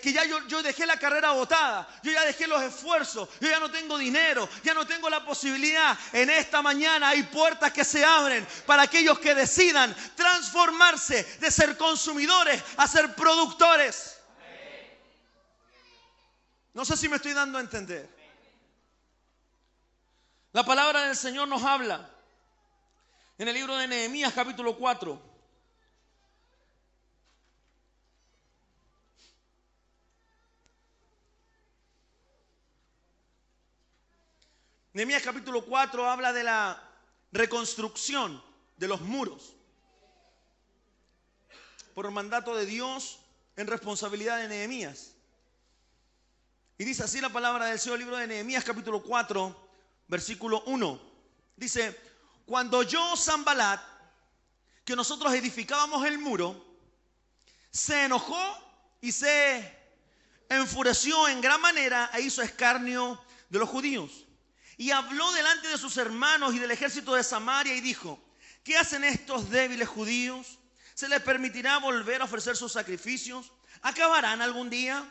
Que 0.02 0.12
ya 0.12 0.24
yo, 0.24 0.62
dejé 0.64 0.84
la 0.84 0.98
carrera 0.98 1.30
botada, 1.30 1.88
yo 2.02 2.10
ya 2.10 2.24
dejé 2.24 2.48
los 2.48 2.60
esfuerzos, 2.60 3.28
yo 3.40 3.48
ya 3.48 3.60
no 3.60 3.70
tengo 3.70 3.96
dinero, 3.96 4.48
ya 4.64 4.74
no 4.74 4.84
tengo 4.84 5.08
la 5.08 5.24
posibilidad. 5.24 5.96
En 6.12 6.28
esta 6.28 6.60
mañana 6.60 7.10
hay 7.10 7.22
puertas 7.22 7.72
que 7.72 7.84
se 7.84 8.04
abren 8.04 8.44
para 8.66 8.82
aquellos 8.82 9.20
que 9.20 9.32
decidan 9.32 9.94
transformarse 10.16 11.22
de 11.38 11.50
ser 11.52 11.76
consumidores 11.76 12.60
a 12.76 12.88
ser 12.88 13.14
productores. 13.14 14.18
No 16.74 16.84
sé 16.84 16.96
si 16.96 17.08
me 17.08 17.16
estoy 17.16 17.32
dando 17.32 17.58
a 17.58 17.60
entender. 17.60 18.10
La 20.50 20.64
palabra 20.64 21.02
del 21.02 21.16
Señor 21.16 21.46
nos 21.46 21.62
habla 21.62 22.10
en 23.38 23.46
el 23.46 23.54
libro 23.54 23.76
de 23.76 23.86
Nehemías 23.86 24.32
capítulo 24.32 24.76
4 24.76 25.31
Nehemías 34.94 35.22
capítulo 35.22 35.64
4 35.64 36.10
habla 36.10 36.34
de 36.34 36.44
la 36.44 36.82
reconstrucción 37.32 38.42
de 38.76 38.88
los 38.88 39.00
muros. 39.00 39.54
Por 41.94 42.10
mandato 42.10 42.54
de 42.54 42.66
Dios 42.66 43.18
en 43.56 43.68
responsabilidad 43.68 44.36
de 44.36 44.48
Nehemías. 44.48 45.12
Y 46.76 46.84
dice 46.84 47.04
así 47.04 47.22
la 47.22 47.30
palabra 47.30 47.66
del 47.66 47.78
Señor, 47.78 48.00
libro 48.00 48.18
de 48.18 48.26
Nehemías 48.26 48.64
capítulo 48.64 49.02
4, 49.02 49.70
versículo 50.08 50.62
1. 50.66 51.00
Dice, 51.56 51.98
cuando 52.44 52.82
yo, 52.82 53.16
Zambalat, 53.16 53.80
que 54.84 54.94
nosotros 54.94 55.32
edificábamos 55.32 56.04
el 56.04 56.18
muro, 56.18 56.66
se 57.70 58.04
enojó 58.04 58.38
y 59.00 59.10
se 59.10 59.74
enfureció 60.50 61.28
en 61.28 61.40
gran 61.40 61.62
manera 61.62 62.10
e 62.12 62.20
hizo 62.20 62.42
escarnio 62.42 63.18
de 63.48 63.58
los 63.58 63.70
judíos. 63.70 64.26
Y 64.82 64.90
habló 64.90 65.30
delante 65.30 65.68
de 65.68 65.78
sus 65.78 65.96
hermanos 65.96 66.52
y 66.54 66.58
del 66.58 66.72
ejército 66.72 67.14
de 67.14 67.22
Samaria 67.22 67.72
y 67.72 67.80
dijo, 67.80 68.20
¿qué 68.64 68.76
hacen 68.76 69.04
estos 69.04 69.48
débiles 69.48 69.88
judíos? 69.88 70.58
¿Se 70.94 71.08
les 71.08 71.22
permitirá 71.22 71.78
volver 71.78 72.20
a 72.20 72.24
ofrecer 72.24 72.56
sus 72.56 72.72
sacrificios? 72.72 73.52
¿Acabarán 73.82 74.42
algún 74.42 74.70
día? 74.70 75.08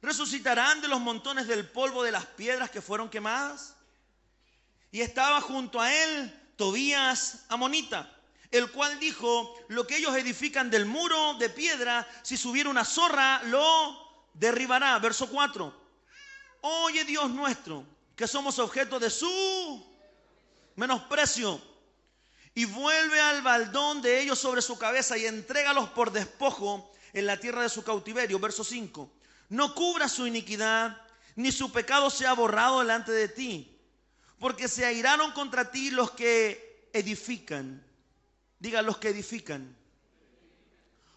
¿Resucitarán 0.00 0.80
de 0.80 0.88
los 0.88 0.98
montones 0.98 1.46
del 1.46 1.68
polvo 1.68 2.02
de 2.02 2.10
las 2.10 2.24
piedras 2.24 2.70
que 2.70 2.80
fueron 2.80 3.10
quemadas? 3.10 3.74
Y 4.90 5.02
estaba 5.02 5.42
junto 5.42 5.78
a 5.78 5.92
él 5.92 6.34
Tobías 6.56 7.44
Amonita, 7.50 8.10
el 8.50 8.70
cual 8.70 8.98
dijo, 8.98 9.54
lo 9.68 9.86
que 9.86 9.98
ellos 9.98 10.16
edifican 10.16 10.70
del 10.70 10.86
muro 10.86 11.34
de 11.34 11.50
piedra, 11.50 12.08
si 12.22 12.38
subiera 12.38 12.70
una 12.70 12.86
zorra, 12.86 13.42
lo 13.42 14.30
derribará. 14.32 14.98
Verso 15.00 15.28
4. 15.28 15.82
Oye 16.62 17.04
Dios 17.04 17.28
nuestro, 17.28 17.84
que 18.16 18.26
somos 18.26 18.58
objeto 18.58 18.98
de 18.98 19.10
su 19.10 19.86
menosprecio. 20.76 21.60
Y 22.54 22.66
vuelve 22.66 23.18
al 23.20 23.40
baldón 23.42 24.02
de 24.02 24.20
ellos 24.20 24.38
sobre 24.38 24.60
su 24.60 24.76
cabeza 24.76 25.16
y 25.16 25.24
entrégalos 25.24 25.88
por 25.90 26.12
despojo 26.12 26.92
en 27.12 27.26
la 27.26 27.40
tierra 27.40 27.62
de 27.62 27.68
su 27.68 27.82
cautiverio. 27.82 28.38
Verso 28.38 28.62
5. 28.62 29.10
No 29.48 29.74
cubra 29.74 30.08
su 30.08 30.26
iniquidad, 30.26 31.00
ni 31.36 31.50
su 31.50 31.72
pecado 31.72 32.10
sea 32.10 32.34
borrado 32.34 32.80
delante 32.80 33.12
de 33.12 33.28
ti, 33.28 33.78
porque 34.38 34.68
se 34.68 34.84
airaron 34.84 35.32
contra 35.32 35.70
ti 35.70 35.90
los 35.90 36.10
que 36.10 36.90
edifican. 36.92 37.84
Diga 38.58 38.82
los 38.82 38.98
que 38.98 39.08
edifican. 39.08 39.76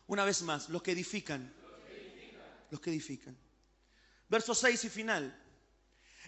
Una 0.08 0.24
vez 0.24 0.42
más, 0.42 0.70
los 0.70 0.82
que 0.82 0.92
edifican. 0.92 1.54
Los 2.72 2.80
que 2.80 2.90
edifican. 2.90 3.38
Verso 4.30 4.56
6 4.56 4.86
y 4.86 4.90
final. 4.90 5.45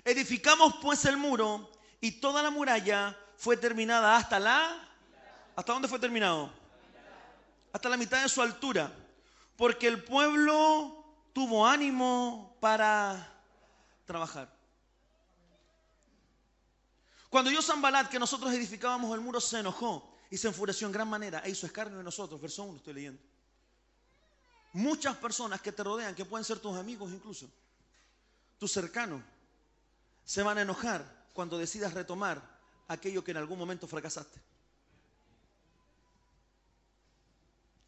Edificamos 0.08 0.76
pues 0.82 1.04
el 1.04 1.18
muro 1.18 1.70
y 2.00 2.14
toda 2.14 2.42
la 2.42 2.50
muralla 2.50 3.14
fue 3.36 3.58
terminada 3.58 4.16
hasta 4.16 4.40
la... 4.40 4.90
¿Hasta 5.54 5.74
dónde 5.74 5.90
fue 5.90 6.00
terminado? 6.00 6.50
Hasta 7.74 7.90
la 7.90 7.98
mitad 7.98 8.24
de 8.24 8.30
su 8.30 8.42
altura. 8.42 8.90
Porque 9.58 9.86
el 9.86 10.02
pueblo 10.02 11.04
tuvo 11.34 11.68
ánimo 11.68 12.56
para 12.62 13.38
trabajar. 14.06 14.50
Cuando 17.30 17.52
yo 17.52 17.62
Zambalat, 17.62 18.08
que 18.08 18.18
nosotros 18.18 18.54
edificábamos 18.54 19.14
el 19.14 19.20
muro, 19.20 19.42
se 19.42 19.60
enojó 19.60 20.10
y 20.32 20.38
se 20.38 20.48
enfureció 20.48 20.88
en 20.88 20.94
gran 20.94 21.10
manera 21.10 21.42
e 21.44 21.50
hizo 21.50 21.66
escarnio 21.66 21.98
de 21.98 22.04
nosotros. 22.06 22.40
Verso 22.40 22.64
1 22.64 22.78
estoy 22.78 22.94
leyendo. 22.94 23.22
Muchas 24.72 25.18
personas 25.18 25.60
que 25.60 25.74
te 25.74 25.84
rodean, 25.84 26.16
que 26.16 26.24
pueden 26.24 26.46
ser 26.46 26.60
tus 26.60 26.78
amigos 26.78 27.12
incluso, 27.12 27.50
tus 28.58 28.72
cercanos, 28.72 29.22
se 30.28 30.44
van 30.44 30.58
a 30.58 30.62
enojar 30.62 31.06
cuando 31.32 31.58
decidas 31.58 31.94
retomar 31.94 32.42
aquello 32.90 33.24
que 33.24 33.32
en 33.32 33.38
algún 33.38 33.58
momento 33.58 33.88
fracasaste. 33.88 34.42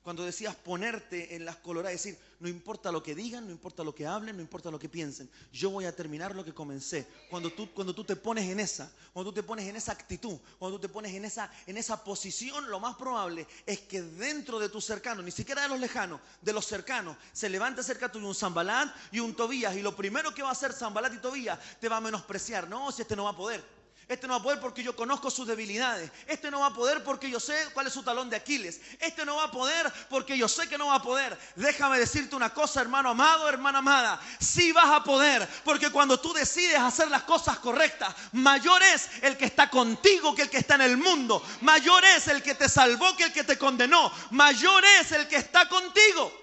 Cuando 0.09 0.25
decías 0.25 0.55
ponerte 0.55 1.35
en 1.35 1.45
las 1.45 1.57
coloradas, 1.57 2.03
decir, 2.03 2.17
no 2.39 2.49
importa 2.49 2.91
lo 2.91 3.03
que 3.03 3.13
digan, 3.13 3.45
no 3.45 3.51
importa 3.51 3.83
lo 3.83 3.93
que 3.93 4.07
hablen, 4.07 4.37
no 4.37 4.41
importa 4.41 4.71
lo 4.71 4.79
que 4.79 4.89
piensen, 4.89 5.29
yo 5.53 5.69
voy 5.69 5.85
a 5.85 5.95
terminar 5.95 6.35
lo 6.35 6.43
que 6.43 6.51
comencé. 6.51 7.05
Cuando 7.29 7.53
tú, 7.53 7.71
cuando 7.75 7.93
tú 7.93 8.03
te 8.03 8.15
pones 8.15 8.49
en 8.49 8.59
esa, 8.59 8.91
cuando 9.13 9.29
tú 9.29 9.35
te 9.35 9.43
pones 9.43 9.67
en 9.67 9.75
esa 9.75 9.91
actitud, 9.91 10.39
cuando 10.57 10.79
tú 10.79 10.87
te 10.87 10.91
pones 10.91 11.13
en 11.13 11.25
esa, 11.25 11.51
en 11.67 11.77
esa 11.77 12.03
posición, 12.03 12.71
lo 12.71 12.79
más 12.79 12.95
probable 12.95 13.45
es 13.67 13.81
que 13.81 14.01
dentro 14.01 14.57
de 14.57 14.69
tus 14.69 14.83
cercanos, 14.83 15.23
ni 15.23 15.29
siquiera 15.29 15.61
de 15.61 15.67
los 15.67 15.79
lejanos, 15.79 16.19
de 16.41 16.53
los 16.53 16.65
cercanos, 16.65 17.15
se 17.31 17.47
levante 17.47 17.83
cerca 17.83 18.11
tuyo 18.11 18.27
un 18.27 18.33
Zambalat 18.33 18.91
y 19.11 19.19
un 19.19 19.35
Tobías. 19.35 19.75
Y 19.75 19.83
lo 19.83 19.95
primero 19.95 20.33
que 20.33 20.41
va 20.41 20.49
a 20.49 20.53
hacer 20.53 20.73
Zambalat 20.73 21.13
y 21.13 21.17
Tobías 21.19 21.59
te 21.79 21.87
va 21.87 21.97
a 21.97 22.01
menospreciar. 22.01 22.67
No, 22.67 22.91
si 22.91 23.03
este 23.03 23.15
no 23.15 23.25
va 23.25 23.29
a 23.29 23.37
poder. 23.37 23.78
Este 24.09 24.27
no 24.27 24.33
va 24.33 24.39
a 24.39 24.43
poder 24.43 24.59
porque 24.59 24.81
yo 24.81 24.95
conozco 24.95 25.29
sus 25.29 25.45
debilidades. 25.45 26.11
Este 26.25 26.49
no 26.49 26.61
va 26.61 26.65
a 26.65 26.73
poder 26.73 27.03
porque 27.03 27.29
yo 27.29 27.39
sé 27.39 27.55
cuál 27.73 27.85
es 27.85 27.93
su 27.93 28.01
talón 28.01 28.27
de 28.27 28.37
Aquiles. 28.37 28.81
Este 28.99 29.23
no 29.23 29.35
va 29.35 29.43
a 29.43 29.51
poder 29.51 29.93
porque 30.09 30.35
yo 30.35 30.47
sé 30.47 30.67
que 30.67 30.79
no 30.79 30.87
va 30.87 30.95
a 30.95 31.01
poder. 31.01 31.37
Déjame 31.55 31.99
decirte 31.99 32.35
una 32.35 32.51
cosa, 32.51 32.81
hermano 32.81 33.09
amado, 33.09 33.47
hermana 33.47 33.77
amada. 33.77 34.19
Sí 34.39 34.71
vas 34.71 34.89
a 34.89 35.03
poder 35.03 35.47
porque 35.63 35.91
cuando 35.91 36.19
tú 36.19 36.33
decides 36.33 36.79
hacer 36.79 37.11
las 37.11 37.21
cosas 37.21 37.59
correctas, 37.59 38.15
mayor 38.31 38.81
es 38.81 39.09
el 39.21 39.37
que 39.37 39.45
está 39.45 39.69
contigo 39.69 40.33
que 40.33 40.41
el 40.41 40.49
que 40.49 40.57
está 40.57 40.73
en 40.73 40.81
el 40.81 40.97
mundo. 40.97 41.45
Mayor 41.61 42.03
es 42.03 42.27
el 42.29 42.41
que 42.41 42.55
te 42.55 42.67
salvó 42.67 43.15
que 43.15 43.25
el 43.25 43.31
que 43.31 43.43
te 43.43 43.59
condenó. 43.59 44.11
Mayor 44.31 44.83
es 44.99 45.11
el 45.11 45.27
que 45.27 45.35
está 45.35 45.69
contigo. 45.69 46.33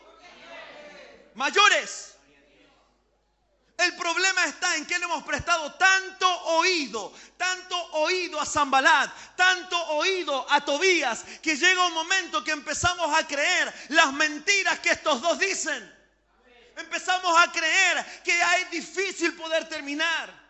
Mayores. 1.34 2.15
El 3.78 3.94
problema 3.94 4.46
está 4.46 4.76
en 4.76 4.86
que 4.86 4.98
le 4.98 5.04
hemos 5.04 5.22
prestado 5.24 5.74
tanto 5.74 6.28
oído, 6.44 7.12
tanto 7.36 7.76
oído 7.92 8.40
a 8.40 8.46
Zambalat, 8.46 9.10
tanto 9.36 9.78
oído 9.88 10.46
a 10.50 10.64
Tobías, 10.64 11.24
que 11.42 11.56
llega 11.56 11.86
un 11.86 11.92
momento 11.92 12.42
que 12.42 12.52
empezamos 12.52 13.14
a 13.14 13.26
creer 13.26 13.72
las 13.90 14.12
mentiras 14.14 14.78
que 14.78 14.90
estos 14.90 15.20
dos 15.20 15.38
dicen. 15.38 15.94
Empezamos 16.76 17.38
a 17.38 17.52
creer 17.52 18.22
que 18.24 18.38
es 18.40 18.70
difícil 18.70 19.34
poder 19.34 19.68
terminar. 19.68 20.45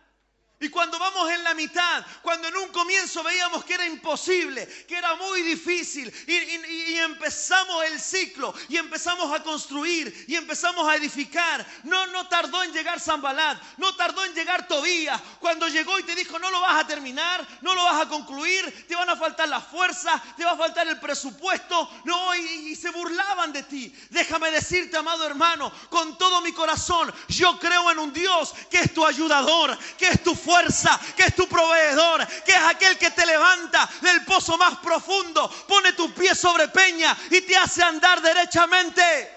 Y 0.59 0.69
cuando 0.69 0.97
vamos 0.97 1.29
en 1.29 1.43
la 1.43 1.53
mitad, 1.53 2.03
cuando 2.23 2.47
en 2.47 2.57
un 2.57 2.69
comienzo 2.69 3.21
veíamos 3.21 3.63
que 3.63 3.75
era 3.75 3.85
imposible, 3.85 4.65
que 4.87 4.95
era 4.95 5.13
muy 5.13 5.43
difícil, 5.43 6.11
y, 6.25 6.95
empezamos 6.95 7.83
el 7.85 7.99
ciclo, 7.99 8.55
y 8.67 8.77
empezamos 8.77 9.31
a 9.31 9.43
construir, 9.43 10.25
y 10.27 10.33
empezamos 10.33 10.89
a 10.89 10.95
edificar, 10.95 11.63
no, 11.83 12.07
no 12.07 12.27
tardó 12.27 12.63
en 12.63 12.73
llegar 12.73 12.99
Zambalat, 12.99 13.61
no 13.77 13.95
tardó 13.95 14.25
en 14.25 14.33
llegar 14.33 14.67
Tobías, 14.67 15.21
cuando 15.39 15.67
llegó 15.67 15.99
y 15.99 16.03
te 16.03 16.15
dijo, 16.15 16.39
no 16.39 16.49
lo 16.49 16.59
vas 16.59 16.83
a 16.83 16.87
terminar, 16.87 17.47
no 17.61 17.75
lo 17.75 17.83
vas 17.83 18.01
a 18.01 18.09
concluir, 18.09 18.87
te 18.87 18.95
van 18.95 19.11
a 19.11 19.15
faltar 19.15 19.47
las 19.47 19.63
fuerzas, 19.63 20.19
te 20.35 20.43
va 20.43 20.53
a 20.53 20.57
faltar 20.57 20.87
el 20.87 20.99
presupuesto, 20.99 21.87
no, 22.03 22.35
y, 22.35 22.69
y 22.69 22.75
se 22.75 22.89
burlaban 22.89 23.53
de 23.53 23.61
ti. 23.61 23.95
Déjame 24.09 24.49
decirte, 24.49 24.97
amado 24.97 25.23
hermano, 25.23 25.71
con 25.91 26.17
todo 26.17 26.41
mi 26.41 26.51
corazón, 26.51 27.13
yo 27.27 27.59
creo 27.59 27.91
en 27.91 27.99
un 27.99 28.11
Dios 28.11 28.55
que 28.71 28.79
es 28.79 28.91
tu 28.91 29.05
ayudador, 29.05 29.77
que 29.99 30.07
es 30.07 30.23
tu 30.23 30.33
fuerza, 30.47 30.97
que 31.15 31.23
es 31.23 31.35
tu 31.35 31.45
proveedor, 31.45 32.25
que 32.45 32.53
es 32.53 32.63
aquel 32.63 32.97
que 32.97 33.11
te 33.11 33.25
levanta 33.25 33.89
del 33.99 34.23
pozo 34.23 34.57
más 34.57 34.77
profundo, 34.77 35.49
pone 35.67 35.91
tu 35.91 36.13
pie 36.13 36.33
sobre 36.33 36.69
peña 36.69 37.15
y 37.29 37.41
te 37.41 37.57
hace 37.57 37.83
andar 37.83 38.21
derechamente. 38.21 39.33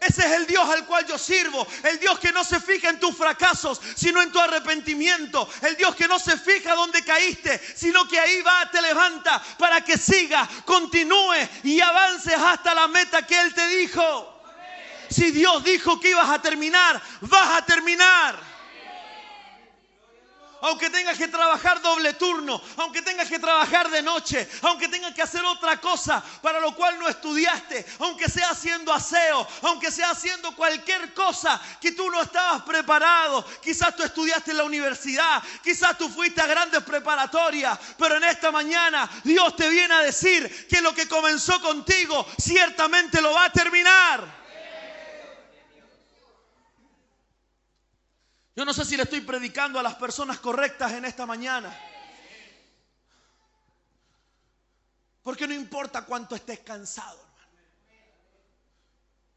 Ese 0.00 0.26
es 0.26 0.32
el 0.32 0.46
Dios 0.46 0.68
al 0.68 0.86
cual 0.86 1.06
yo 1.06 1.18
sirvo. 1.18 1.66
El 1.82 1.98
Dios 1.98 2.18
que 2.20 2.30
no 2.30 2.44
se 2.44 2.60
fija 2.60 2.90
en 2.90 3.00
tus 3.00 3.16
fracasos, 3.16 3.80
sino 3.96 4.20
en 4.22 4.30
tu 4.30 4.38
arrepentimiento. 4.38 5.48
El 5.62 5.76
Dios 5.76 5.96
que 5.96 6.06
no 6.06 6.18
se 6.18 6.36
fija 6.36 6.74
donde 6.74 7.02
caíste, 7.02 7.60
sino 7.74 8.06
que 8.06 8.20
ahí 8.20 8.42
va, 8.42 8.70
te 8.70 8.82
levanta 8.82 9.42
para 9.58 9.80
que 9.80 9.96
siga, 9.96 10.48
continúe 10.66 11.48
y 11.64 11.80
avances 11.80 12.34
hasta 12.34 12.74
la 12.74 12.86
meta 12.86 13.26
que 13.26 13.40
Él 13.40 13.54
te 13.54 13.66
dijo. 13.66 14.30
Si 15.08 15.30
Dios 15.30 15.64
dijo 15.64 15.98
que 15.98 16.10
ibas 16.10 16.28
a 16.28 16.40
terminar, 16.40 17.00
vas 17.22 17.58
a 17.58 17.64
terminar 17.64 18.53
aunque 20.64 20.88
tengas 20.88 21.18
que 21.18 21.28
trabajar 21.28 21.82
doble 21.82 22.14
turno, 22.14 22.60
aunque 22.78 23.02
tengas 23.02 23.28
que 23.28 23.38
trabajar 23.38 23.90
de 23.90 24.02
noche, 24.02 24.48
aunque 24.62 24.88
tengas 24.88 25.12
que 25.12 25.20
hacer 25.20 25.44
otra 25.44 25.78
cosa 25.78 26.24
para 26.40 26.58
lo 26.58 26.74
cual 26.74 26.98
no 26.98 27.06
estudiaste, 27.06 27.84
aunque 27.98 28.30
sea 28.30 28.48
haciendo 28.48 28.90
aseo, 28.90 29.46
aunque 29.60 29.90
sea 29.90 30.10
haciendo 30.10 30.56
cualquier 30.56 31.12
cosa 31.12 31.60
que 31.78 31.92
tú 31.92 32.10
no 32.10 32.22
estabas 32.22 32.62
preparado. 32.62 33.44
Quizás 33.62 33.94
tú 33.94 34.04
estudiaste 34.04 34.52
en 34.52 34.56
la 34.56 34.64
universidad, 34.64 35.42
quizás 35.62 35.98
tú 35.98 36.08
fuiste 36.08 36.40
a 36.40 36.46
grandes 36.46 36.82
preparatorias, 36.82 37.78
pero 37.98 38.16
en 38.16 38.24
esta 38.24 38.50
mañana 38.50 39.08
Dios 39.22 39.54
te 39.56 39.68
viene 39.68 39.92
a 39.92 40.00
decir 40.00 40.66
que 40.66 40.80
lo 40.80 40.94
que 40.94 41.06
comenzó 41.06 41.60
contigo 41.60 42.26
ciertamente 42.38 43.20
lo 43.20 43.34
va 43.34 43.44
a 43.44 43.52
terminar. 43.52 44.43
Yo 48.56 48.64
no 48.64 48.72
sé 48.72 48.84
si 48.84 48.96
le 48.96 49.02
estoy 49.02 49.20
predicando 49.22 49.78
a 49.78 49.82
las 49.82 49.96
personas 49.96 50.38
correctas 50.38 50.92
en 50.92 51.04
esta 51.04 51.26
mañana. 51.26 51.76
Porque 55.22 55.48
no 55.48 55.54
importa 55.54 56.04
cuánto 56.04 56.36
estés 56.36 56.60
cansado, 56.60 57.18
hermano. 57.18 57.52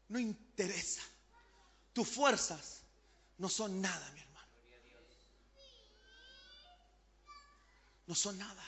No 0.08 0.18
interesa. 0.20 1.02
Tus 1.92 2.08
fuerzas 2.08 2.82
no 3.38 3.48
son 3.48 3.80
nada, 3.80 4.08
mi 4.10 4.20
hermano. 4.20 4.48
No 8.06 8.14
son 8.14 8.38
nada. 8.38 8.64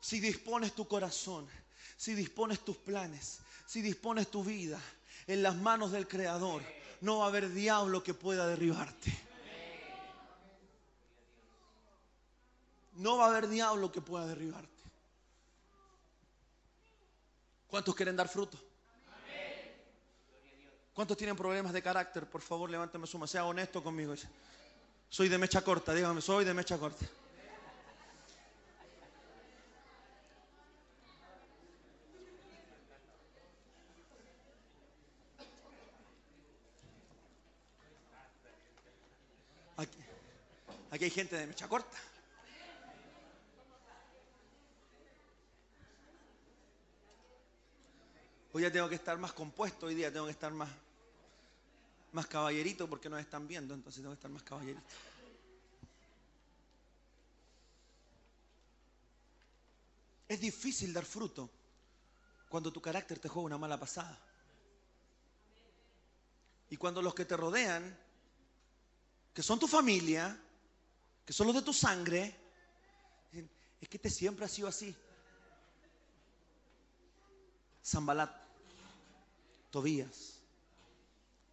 Si 0.00 0.20
dispones 0.20 0.74
tu 0.74 0.86
corazón, 0.86 1.48
si 1.96 2.14
dispones 2.14 2.64
tus 2.64 2.76
planes, 2.76 3.40
si 3.66 3.82
dispones 3.82 4.30
tu 4.30 4.44
vida 4.44 4.80
en 5.26 5.42
las 5.42 5.56
manos 5.56 5.90
del 5.90 6.06
Creador, 6.06 6.62
no 7.00 7.18
va 7.18 7.24
a 7.24 7.28
haber 7.28 7.50
diablo 7.50 8.02
que 8.02 8.14
pueda 8.14 8.46
derribarte. 8.46 9.12
No 12.94 13.18
va 13.18 13.26
a 13.26 13.28
haber 13.28 13.48
diablo 13.48 13.92
que 13.92 14.00
pueda 14.00 14.26
derribarte. 14.26 14.70
¿Cuántos 17.68 17.94
quieren 17.94 18.16
dar 18.16 18.28
fruto? 18.28 18.58
¿Cuántos 20.94 21.16
tienen 21.18 21.36
problemas 21.36 21.74
de 21.74 21.82
carácter? 21.82 22.24
Por 22.24 22.40
favor, 22.40 22.70
levántame 22.70 23.06
su. 23.06 23.24
Sea 23.26 23.44
honesto 23.44 23.82
conmigo. 23.82 24.14
Soy 25.10 25.28
de 25.28 25.36
mecha 25.36 25.60
corta, 25.62 25.92
dígame, 25.92 26.22
soy 26.22 26.44
de 26.44 26.54
mecha 26.54 26.78
corta. 26.78 27.04
Aquí 40.95 40.95
hay 41.06 41.10
gente 41.10 41.36
de 41.36 41.46
mecha 41.46 41.68
corta. 41.68 41.96
Hoy 48.52 48.62
ya 48.62 48.72
tengo 48.72 48.88
que 48.88 48.96
estar 48.96 49.16
más 49.16 49.32
compuesto, 49.32 49.86
hoy 49.86 49.94
día 49.94 50.12
tengo 50.12 50.26
que 50.26 50.32
estar 50.32 50.52
más, 50.52 50.68
más 52.12 52.26
caballerito 52.26 52.88
porque 52.88 53.08
nos 53.08 53.20
están 53.20 53.46
viendo, 53.46 53.72
entonces 53.72 54.02
tengo 54.02 54.14
que 54.14 54.18
estar 54.18 54.30
más 54.30 54.42
caballerito. 54.42 54.82
Es 60.28 60.40
difícil 60.40 60.92
dar 60.92 61.04
fruto 61.04 61.48
cuando 62.48 62.72
tu 62.72 62.80
carácter 62.80 63.20
te 63.20 63.28
juega 63.28 63.46
una 63.46 63.58
mala 63.58 63.78
pasada. 63.78 64.18
Y 66.68 66.76
cuando 66.76 67.00
los 67.00 67.14
que 67.14 67.24
te 67.24 67.36
rodean, 67.36 67.96
que 69.32 69.42
son 69.44 69.60
tu 69.60 69.68
familia, 69.68 70.36
que 71.26 71.32
son 71.32 71.48
los 71.48 71.56
de 71.56 71.62
tu 71.62 71.72
sangre, 71.72 72.34
es 73.80 73.88
que 73.88 73.96
este 73.96 74.08
siempre 74.08 74.44
ha 74.44 74.48
sido 74.48 74.68
así. 74.68 74.94
Zambalat, 77.84 78.30
Tobías, 79.70 80.38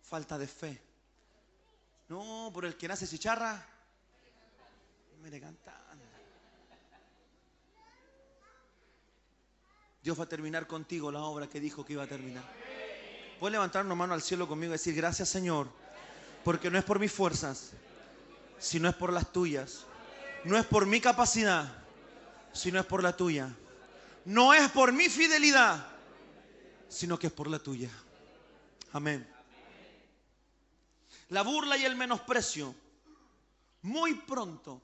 falta 0.04 0.38
de 0.38 0.48
fe. 0.48 0.82
No, 2.08 2.52
por 2.54 2.66
el 2.66 2.78
que 2.78 2.88
nace 2.88 3.08
chicharra, 3.08 3.66
me 5.22 5.40
cantando. 5.40 5.84
Dios 10.04 10.20
va 10.20 10.26
a 10.26 10.30
terminar 10.30 10.68
contigo 10.68 11.12
la 11.12 11.22
obra 11.22 11.48
que 11.48 11.62
dijo 11.62 11.86
que 11.86 11.94
iba 11.94 12.04
a 12.04 12.08
terminar. 12.08 12.44
Puedes 13.40 13.54
levantar 13.54 13.86
una 13.86 13.96
mano 13.96 14.14
al 14.14 14.22
cielo 14.22 14.48
conmigo 14.48 14.72
y 14.72 14.78
decir, 14.78 14.94
gracias 14.94 15.30
Señor, 15.30 15.70
porque 16.44 16.70
no 16.70 16.78
es 16.78 16.84
por 16.84 17.00
mis 17.00 17.12
fuerzas, 17.12 17.72
si 18.63 18.80
no 18.80 18.88
es 18.88 18.95
por 18.95 19.12
las 19.12 19.34
tuyas. 19.34 19.86
No 20.45 20.58
es 20.58 20.65
por 20.65 20.86
mi 20.86 21.02
capacidad, 21.02 21.84
sino 22.54 22.80
es 22.80 22.86
por 22.86 23.04
la 23.04 23.15
tuya. 23.15 23.54
No 24.23 24.54
es 24.54 24.71
por 24.71 24.93
mi 24.93 25.10
fidelidad, 25.10 25.86
sino 26.88 27.19
que 27.19 27.28
es 27.28 27.34
por 27.34 27.49
la 27.49 27.60
tuya. 27.60 27.89
Amén. 28.93 29.30
La 31.28 31.41
burla 31.41 31.76
y 31.76 31.84
el 31.84 31.97
menosprecio 31.97 32.73
muy 33.82 34.15
pronto 34.15 34.82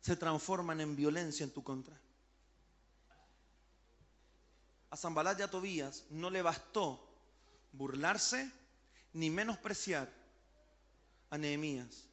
se 0.00 0.16
transforman 0.16 0.80
en 0.80 0.96
violencia 0.96 1.44
en 1.44 1.50
tu 1.50 1.62
contra. 1.62 2.00
A 4.88 4.96
Zambalat 4.96 5.38
y 5.38 5.42
a 5.42 5.50
Tobías 5.50 6.04
no 6.08 6.30
le 6.30 6.40
bastó 6.40 7.06
burlarse 7.72 8.50
ni 9.12 9.28
menospreciar 9.28 10.10
a 11.28 11.36
Nehemías 11.36 12.11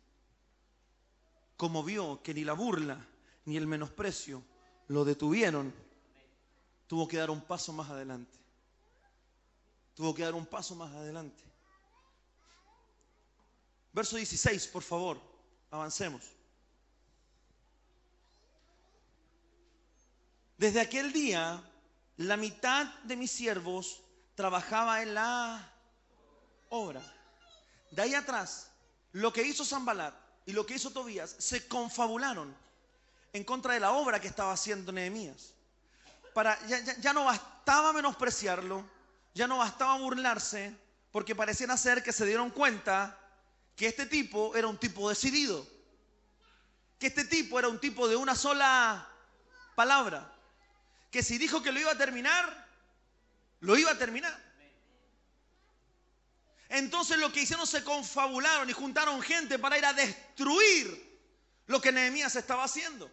como 1.59 1.83
vio 1.83 2.23
que 2.23 2.33
ni 2.33 2.45
la 2.45 2.53
burla 2.53 3.05
ni 3.43 3.57
el 3.57 3.67
menosprecio 3.67 4.41
lo 4.87 5.03
detuvieron, 5.03 5.75
tuvo 6.87 7.05
que 7.05 7.17
dar 7.17 7.29
un 7.29 7.41
paso 7.41 7.73
más 7.73 7.89
adelante. 7.89 8.39
Tuvo 9.93 10.15
que 10.15 10.23
dar 10.23 10.35
un 10.35 10.45
paso 10.45 10.73
más 10.75 10.89
adelante. 10.95 11.43
Verso 13.91 14.15
16, 14.15 14.67
por 14.67 14.83
favor, 14.83 15.19
avancemos. 15.69 16.23
Desde 20.57 20.79
aquel 20.79 21.11
día, 21.11 21.61
la 22.15 22.37
mitad 22.37 22.87
de 23.03 23.17
mis 23.17 23.31
siervos 23.31 24.01
trabajaba 24.33 25.01
en 25.01 25.13
la 25.13 25.73
obra. 26.69 27.03
De 27.91 28.01
ahí 28.01 28.13
atrás, 28.13 28.71
lo 29.11 29.33
que 29.33 29.43
hizo 29.43 29.65
Zambalat 29.65 30.18
y 30.45 30.53
lo 30.53 30.65
que 30.65 30.75
hizo 30.75 30.91
Tobías, 30.91 31.35
se 31.37 31.67
confabularon 31.67 32.55
en 33.33 33.43
contra 33.43 33.73
de 33.73 33.79
la 33.79 33.91
obra 33.91 34.19
que 34.19 34.27
estaba 34.27 34.53
haciendo 34.53 34.91
Nehemías. 34.91 35.53
Para, 36.33 36.57
ya, 36.67 37.13
no 37.13 37.25
bastaba 37.25 37.93
menospreciarlo, 37.93 38.85
ya 39.33 39.47
no 39.47 39.57
bastaba 39.57 39.97
burlarse, 39.97 40.75
porque 41.11 41.35
parecían 41.35 41.75
ser 41.77 42.03
que 42.03 42.13
se 42.13 42.25
dieron 42.25 42.49
cuenta 42.49 43.17
que 43.75 43.87
este 43.87 44.05
tipo 44.05 44.55
era 44.55 44.67
un 44.67 44.77
tipo 44.77 45.09
decidido, 45.09 45.65
que 46.97 47.07
este 47.07 47.25
tipo 47.25 47.59
era 47.59 47.67
un 47.67 47.79
tipo 47.79 48.07
de 48.07 48.15
una 48.15 48.35
sola 48.35 49.07
palabra, 49.75 50.33
que 51.11 51.23
si 51.23 51.37
dijo 51.37 51.61
que 51.61 51.71
lo 51.71 51.79
iba 51.79 51.91
a 51.91 51.97
terminar, 51.97 52.67
lo 53.59 53.77
iba 53.77 53.91
a 53.91 53.97
terminar. 53.97 54.48
Entonces 56.69 57.17
lo 57.17 57.31
que 57.31 57.41
hicieron 57.41 57.65
se 57.65 57.83
confabularon 57.83 58.69
y 58.69 58.73
juntaron 58.73 59.21
gente 59.23 59.57
para 59.57 59.77
ir 59.77 59.85
a 59.85 59.93
destruir 59.93 61.09
lo 61.65 61.81
que 61.81 61.91
Nehemías 61.91 62.35
estaba 62.35 62.63
haciendo. 62.63 63.09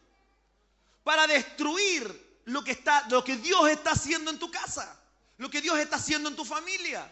Para 1.02 1.26
destruir 1.26 2.40
lo 2.44 2.62
que, 2.62 2.72
está, 2.72 3.08
lo 3.08 3.24
que 3.24 3.36
Dios 3.36 3.68
está 3.70 3.92
haciendo 3.92 4.30
en 4.30 4.38
tu 4.38 4.50
casa, 4.50 5.00
lo 5.38 5.48
que 5.48 5.62
Dios 5.62 5.78
está 5.78 5.96
haciendo 5.96 6.28
en 6.28 6.36
tu 6.36 6.44
familia. 6.44 7.10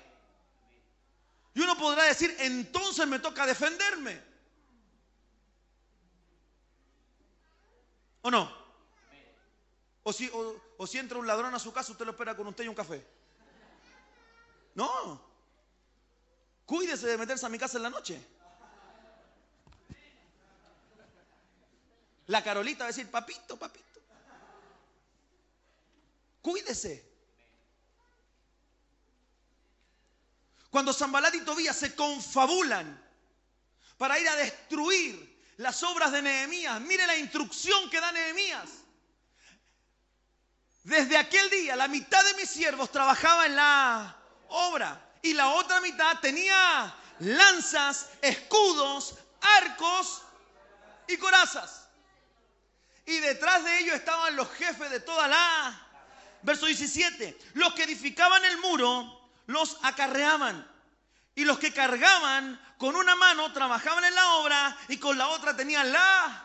Y 1.54 1.60
uno 1.60 1.78
podrá 1.78 2.04
decir, 2.04 2.36
entonces 2.40 3.06
me 3.06 3.20
toca 3.20 3.46
defenderme. 3.46 4.20
¿O 8.20 8.30
no? 8.30 8.64
O 10.02 10.12
si, 10.12 10.30
o 10.76 10.86
si 10.86 10.98
entra 10.98 11.18
un 11.18 11.26
ladrón 11.26 11.54
a 11.54 11.58
su 11.58 11.72
casa, 11.72 11.92
usted 11.92 12.04
lo 12.04 12.10
espera 12.10 12.36
con 12.36 12.52
té 12.52 12.64
y 12.64 12.68
un 12.68 12.74
café. 12.74 13.06
No. 14.74 15.33
Cuídese 16.66 17.06
de 17.06 17.18
meterse 17.18 17.44
a 17.44 17.48
mi 17.48 17.58
casa 17.58 17.76
en 17.76 17.82
la 17.82 17.90
noche. 17.90 18.20
La 22.26 22.42
Carolita 22.42 22.84
va 22.84 22.84
a 22.86 22.88
decir, 22.88 23.10
papito, 23.10 23.58
papito. 23.58 24.00
Cuídese. 26.40 27.12
Cuando 30.70 30.92
Zambalat 30.92 31.34
y 31.34 31.40
Tobías 31.42 31.76
se 31.76 31.94
confabulan 31.94 33.00
para 33.96 34.18
ir 34.18 34.28
a 34.28 34.36
destruir 34.36 35.44
las 35.58 35.82
obras 35.82 36.12
de 36.12 36.22
Nehemías, 36.22 36.80
mire 36.80 37.06
la 37.06 37.16
instrucción 37.16 37.88
que 37.90 38.00
da 38.00 38.10
Nehemías. 38.10 38.70
Desde 40.82 41.16
aquel 41.16 41.48
día 41.50 41.76
la 41.76 41.88
mitad 41.88 42.24
de 42.24 42.34
mis 42.34 42.50
siervos 42.50 42.90
trabajaba 42.90 43.46
en 43.46 43.56
la 43.56 44.16
obra 44.48 45.03
y 45.24 45.32
la 45.32 45.48
otra 45.48 45.80
mitad 45.80 46.20
tenía 46.20 46.94
lanzas, 47.18 48.10
escudos, 48.20 49.14
arcos 49.40 50.22
y 51.08 51.16
corazas. 51.16 51.88
Y 53.06 53.20
detrás 53.20 53.64
de 53.64 53.78
ellos 53.80 53.94
estaban 53.94 54.36
los 54.36 54.50
jefes 54.52 54.90
de 54.90 55.00
toda 55.00 55.26
la... 55.26 55.80
Verso 56.42 56.66
17. 56.66 57.38
Los 57.54 57.72
que 57.72 57.84
edificaban 57.84 58.44
el 58.44 58.58
muro 58.58 59.30
los 59.46 59.78
acarreaban. 59.82 60.70
Y 61.34 61.46
los 61.46 61.58
que 61.58 61.72
cargaban 61.72 62.60
con 62.76 62.94
una 62.94 63.16
mano 63.16 63.50
trabajaban 63.54 64.04
en 64.04 64.14
la 64.14 64.34
obra 64.34 64.76
y 64.88 64.98
con 64.98 65.16
la 65.16 65.28
otra 65.28 65.56
tenían 65.56 65.90
la 65.90 66.43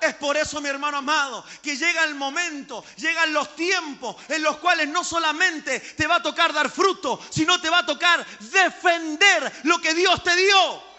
es 0.00 0.14
por 0.14 0.36
eso, 0.36 0.60
mi 0.60 0.68
hermano 0.68 0.98
amado, 0.98 1.44
que 1.62 1.76
llega 1.76 2.04
el 2.04 2.14
momento, 2.14 2.84
llegan 2.96 3.32
los 3.32 3.54
tiempos 3.56 4.16
en 4.28 4.42
los 4.42 4.58
cuales 4.58 4.88
no 4.88 5.04
solamente 5.04 5.80
te 5.80 6.06
va 6.06 6.16
a 6.16 6.22
tocar 6.22 6.52
dar 6.52 6.70
fruto, 6.70 7.20
sino 7.30 7.60
te 7.60 7.70
va 7.70 7.78
a 7.78 7.86
tocar 7.86 8.24
defender 8.40 9.60
lo 9.64 9.78
que 9.78 9.94
Dios 9.94 10.22
te 10.22 10.34
dio. 10.36 10.93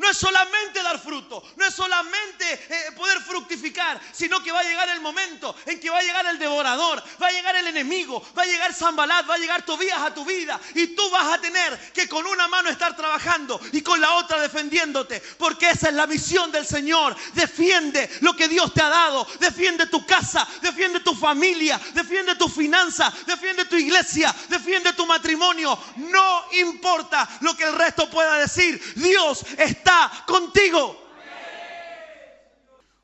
No 0.00 0.08
es 0.08 0.16
solamente 0.16 0.82
dar 0.82 0.98
fruto, 0.98 1.42
no 1.56 1.66
es 1.66 1.74
solamente 1.74 2.54
eh, 2.70 2.92
poder 2.96 3.20
fructificar, 3.20 4.00
sino 4.12 4.42
que 4.42 4.50
va 4.50 4.60
a 4.60 4.64
llegar 4.64 4.88
el 4.88 5.00
momento 5.02 5.54
en 5.66 5.78
que 5.78 5.90
va 5.90 5.98
a 5.98 6.02
llegar 6.02 6.24
el 6.24 6.38
devorador, 6.38 7.04
va 7.22 7.26
a 7.26 7.30
llegar 7.30 7.54
el 7.56 7.66
enemigo, 7.66 8.26
va 8.36 8.44
a 8.44 8.46
llegar 8.46 8.72
Zambalat, 8.72 9.28
va 9.28 9.34
a 9.34 9.38
llegar 9.38 9.62
Tobías 9.62 10.00
a 10.00 10.14
tu 10.14 10.24
vida 10.24 10.58
y 10.74 10.86
tú 10.96 11.10
vas 11.10 11.34
a 11.34 11.38
tener 11.38 11.92
que 11.92 12.08
con 12.08 12.26
una 12.26 12.48
mano 12.48 12.70
estar 12.70 12.96
trabajando 12.96 13.60
y 13.72 13.82
con 13.82 14.00
la 14.00 14.14
otra 14.14 14.40
defendiéndote, 14.40 15.20
porque 15.36 15.68
esa 15.68 15.88
es 15.88 15.94
la 15.94 16.06
misión 16.06 16.50
del 16.50 16.66
Señor. 16.66 17.14
Defiende 17.34 18.08
lo 18.22 18.34
que 18.34 18.48
Dios 18.48 18.72
te 18.72 18.80
ha 18.80 18.88
dado, 18.88 19.26
defiende 19.38 19.84
tu 19.84 20.06
casa, 20.06 20.48
defiende 20.62 21.00
tu 21.00 21.14
familia, 21.14 21.78
defiende 21.92 22.36
tu 22.36 22.48
finanza, 22.48 23.12
defiende 23.26 23.66
tu 23.66 23.76
iglesia, 23.76 24.34
defiende 24.48 24.94
tu 24.94 25.04
matrimonio. 25.04 25.78
No 25.96 26.46
importa 26.52 27.28
lo 27.42 27.54
que 27.54 27.64
el 27.64 27.74
resto 27.74 28.08
pueda 28.08 28.38
decir, 28.38 28.80
Dios 28.96 29.44
está 29.58 29.89
contigo. 30.26 30.96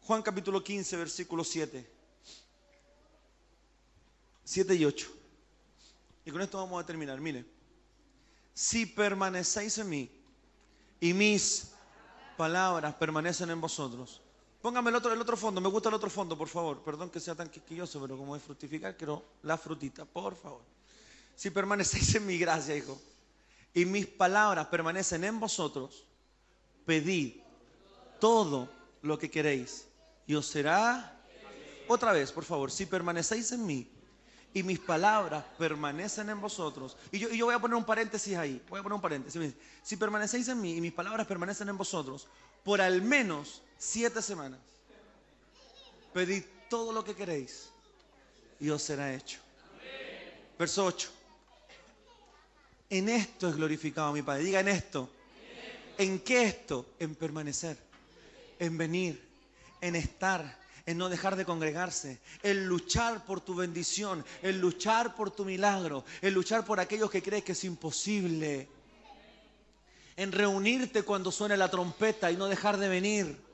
Juan 0.03 0.23
capítulo 0.23 0.63
15, 0.63 0.97
versículo 0.97 1.43
7. 1.43 1.91
7 4.45 4.75
y 4.75 4.85
8. 4.85 5.13
Y 6.25 6.31
con 6.31 6.41
esto 6.41 6.59
vamos 6.59 6.83
a 6.83 6.87
terminar. 6.87 7.21
Mire, 7.21 7.45
si 8.55 8.87
permanecéis 8.87 9.79
en 9.79 9.89
mí 9.89 10.11
y 11.01 11.13
mis 11.13 11.73
palabras 12.37 12.95
permanecen 12.95 13.51
en 13.51 13.61
vosotros. 13.61 14.23
Póngame 14.63 14.91
el 14.91 14.97
otro, 14.97 15.13
el 15.13 15.21
otro 15.21 15.37
fondo, 15.37 15.61
me 15.61 15.69
gusta 15.69 15.89
el 15.89 15.95
otro 15.95 16.11
fondo, 16.11 16.37
por 16.37 16.49
favor. 16.49 16.83
Perdón 16.83 17.11
que 17.11 17.21
sea 17.21 17.35
tan 17.35 17.49
quisquilloso, 17.49 18.01
pero 18.01 18.17
como 18.17 18.35
es 18.35 18.43
fructificar, 18.43 18.97
quiero 18.97 19.25
la 19.43 19.59
frutita, 19.59 20.05
por 20.05 20.35
favor. 20.35 20.63
Si 21.35 21.51
permanecéis 21.51 22.15
en 22.15 22.27
mi 22.27 22.39
gracia, 22.39 22.75
hijo, 22.75 22.99
y 23.75 23.85
mis 23.85 24.07
palabras 24.07 24.67
permanecen 24.69 25.23
en 25.25 25.39
vosotros, 25.39 26.06
pedid 26.87 27.35
todo 28.21 28.69
lo 29.03 29.19
que 29.19 29.31
queréis 29.31 29.87
y 30.27 30.35
os 30.35 30.47
será 30.47 31.13
otra 31.89 32.13
vez, 32.13 32.33
por 32.33 32.45
favor, 32.45 32.71
si 32.71 32.87
permanecéis 32.87 33.53
en 33.53 33.67
mí 33.67 33.89
y 34.55 34.63
mis 34.63 34.79
palabras 34.79 35.45
permanecen 35.59 36.31
en 36.31 36.41
vosotros, 36.41 36.97
y 37.13 37.19
yo, 37.19 37.47
voy 37.47 37.55
a 37.55 37.59
poner 37.59 37.77
un 37.77 37.85
paréntesis 37.85 38.37
ahí, 38.37 38.63
voy 38.69 38.81
a 38.81 38.83
poner 38.83 38.95
un 38.95 39.03
paréntesis, 39.03 39.55
si 39.83 39.97
permanecéis 39.97 40.49
en 40.49 40.61
mí 40.61 40.77
y 40.77 40.81
mis 40.81 40.93
palabras 40.93 41.27
permanecen 41.27 41.69
en 41.69 41.77
vosotros, 41.77 42.27
por 42.65 42.81
al 42.81 43.03
menos 43.03 43.63
siete 43.77 44.23
semanas, 44.23 44.61
pedid 46.13 46.43
todo 46.71 46.93
lo 46.93 47.05
que 47.05 47.15
queréis 47.15 47.71
y 48.59 48.71
os 48.71 48.83
será 48.83 49.15
hecho. 49.15 49.39
Verso 50.59 50.87
8. 50.87 51.11
En 52.89 53.09
esto 53.09 53.49
es 53.49 53.57
glorificado 53.57 54.13
mi 54.13 54.23
Padre. 54.23 54.45
Diga 54.45 54.61
en 54.61 54.69
esto. 54.69 55.11
¿En 55.99 56.21
qué 56.21 56.45
esto? 56.45 56.87
En 56.99 57.15
permanecer, 57.15 57.79
en 58.59 58.77
venir, 58.77 59.23
en 59.81 59.97
estar, 59.97 60.59
en 60.85 60.99
no 60.99 61.09
dejar 61.09 61.37
de 61.37 61.45
congregarse, 61.45 62.21
en 62.43 62.67
luchar 62.67 63.25
por 63.25 63.41
tu 63.41 63.55
bendición, 63.55 64.25
en 64.43 64.61
luchar 64.61 65.17
por 65.17 65.31
tu 65.31 65.45
milagro, 65.45 66.05
en 66.21 66.35
luchar 66.35 66.65
por 66.65 66.81
aquellos 66.81 67.11
que 67.11 67.23
crees 67.23 67.45
que 67.45 67.53
es 67.53 67.65
imposible, 67.65 68.69
en 70.17 70.33
reunirte 70.33 71.03
cuando 71.03 71.33
suene 71.33 71.57
la 71.57 71.71
trompeta 71.71 72.31
y 72.31 72.37
no 72.37 72.47
dejar 72.47 72.77
de 72.77 72.89
venir. 72.89 73.47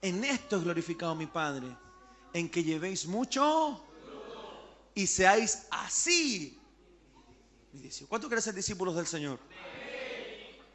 En 0.00 0.24
esto 0.24 0.56
es 0.56 0.64
glorificado 0.64 1.14
mi 1.14 1.26
Padre, 1.26 1.68
en 2.32 2.48
que 2.48 2.64
llevéis 2.64 3.06
mucho 3.06 3.80
y 4.94 5.06
seáis 5.06 5.66
así. 5.70 6.58
¿Cuántos 8.08 8.28
quieren 8.28 8.42
ser 8.42 8.54
discípulos 8.54 8.96
del 8.96 9.06
Señor? 9.06 9.38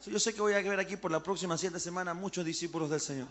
Yo 0.05 0.19
sé 0.19 0.33
que 0.33 0.41
voy 0.41 0.53
a 0.53 0.61
ver 0.61 0.79
aquí 0.79 0.95
por 0.95 1.11
la 1.11 1.21
próxima 1.21 1.57
siete 1.57 1.79
semanas 1.79 2.15
muchos 2.15 2.45
discípulos 2.45 2.89
del 2.89 3.01
Señor. 3.01 3.27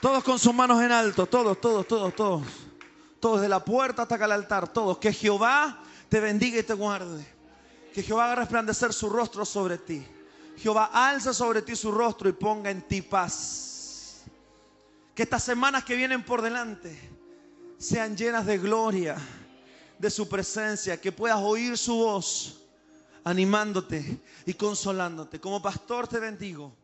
Todos 0.00 0.24
con 0.24 0.38
sus 0.38 0.54
manos 0.54 0.82
en 0.82 0.90
alto, 0.90 1.26
todos, 1.26 1.60
todos, 1.60 1.86
todos, 1.86 2.14
todos. 2.16 2.42
Todos 3.20 3.42
de 3.42 3.48
la 3.48 3.62
puerta 3.62 4.02
hasta 4.02 4.14
acá 4.14 4.24
al 4.24 4.32
altar, 4.32 4.72
todos. 4.72 4.98
Que 4.98 5.12
Jehová 5.12 5.84
te 6.08 6.20
bendiga 6.20 6.58
y 6.58 6.62
te 6.62 6.72
guarde. 6.72 7.24
Que 7.92 8.02
Jehová 8.02 8.26
haga 8.26 8.36
resplandecer 8.36 8.92
su 8.92 9.10
rostro 9.10 9.44
sobre 9.44 9.76
ti. 9.78 10.04
Jehová 10.56 10.90
alza 10.92 11.34
sobre 11.34 11.62
ti 11.62 11.76
su 11.76 11.92
rostro 11.92 12.28
y 12.28 12.32
ponga 12.32 12.70
en 12.70 12.82
ti 12.82 13.02
paz. 13.02 14.22
Que 15.14 15.24
estas 15.24 15.44
semanas 15.44 15.84
que 15.84 15.96
vienen 15.96 16.24
por 16.24 16.40
delante 16.40 16.98
sean 17.78 18.16
llenas 18.16 18.46
de 18.46 18.58
gloria 18.58 19.16
de 20.00 20.08
su 20.08 20.26
presencia, 20.26 20.98
que 20.98 21.12
puedas 21.12 21.38
oír 21.38 21.76
su 21.76 21.94
voz 21.94 22.56
animándote 23.22 24.18
y 24.46 24.54
consolándote. 24.54 25.38
Como 25.38 25.60
pastor 25.60 26.08
te 26.08 26.18
bendigo. 26.18 26.74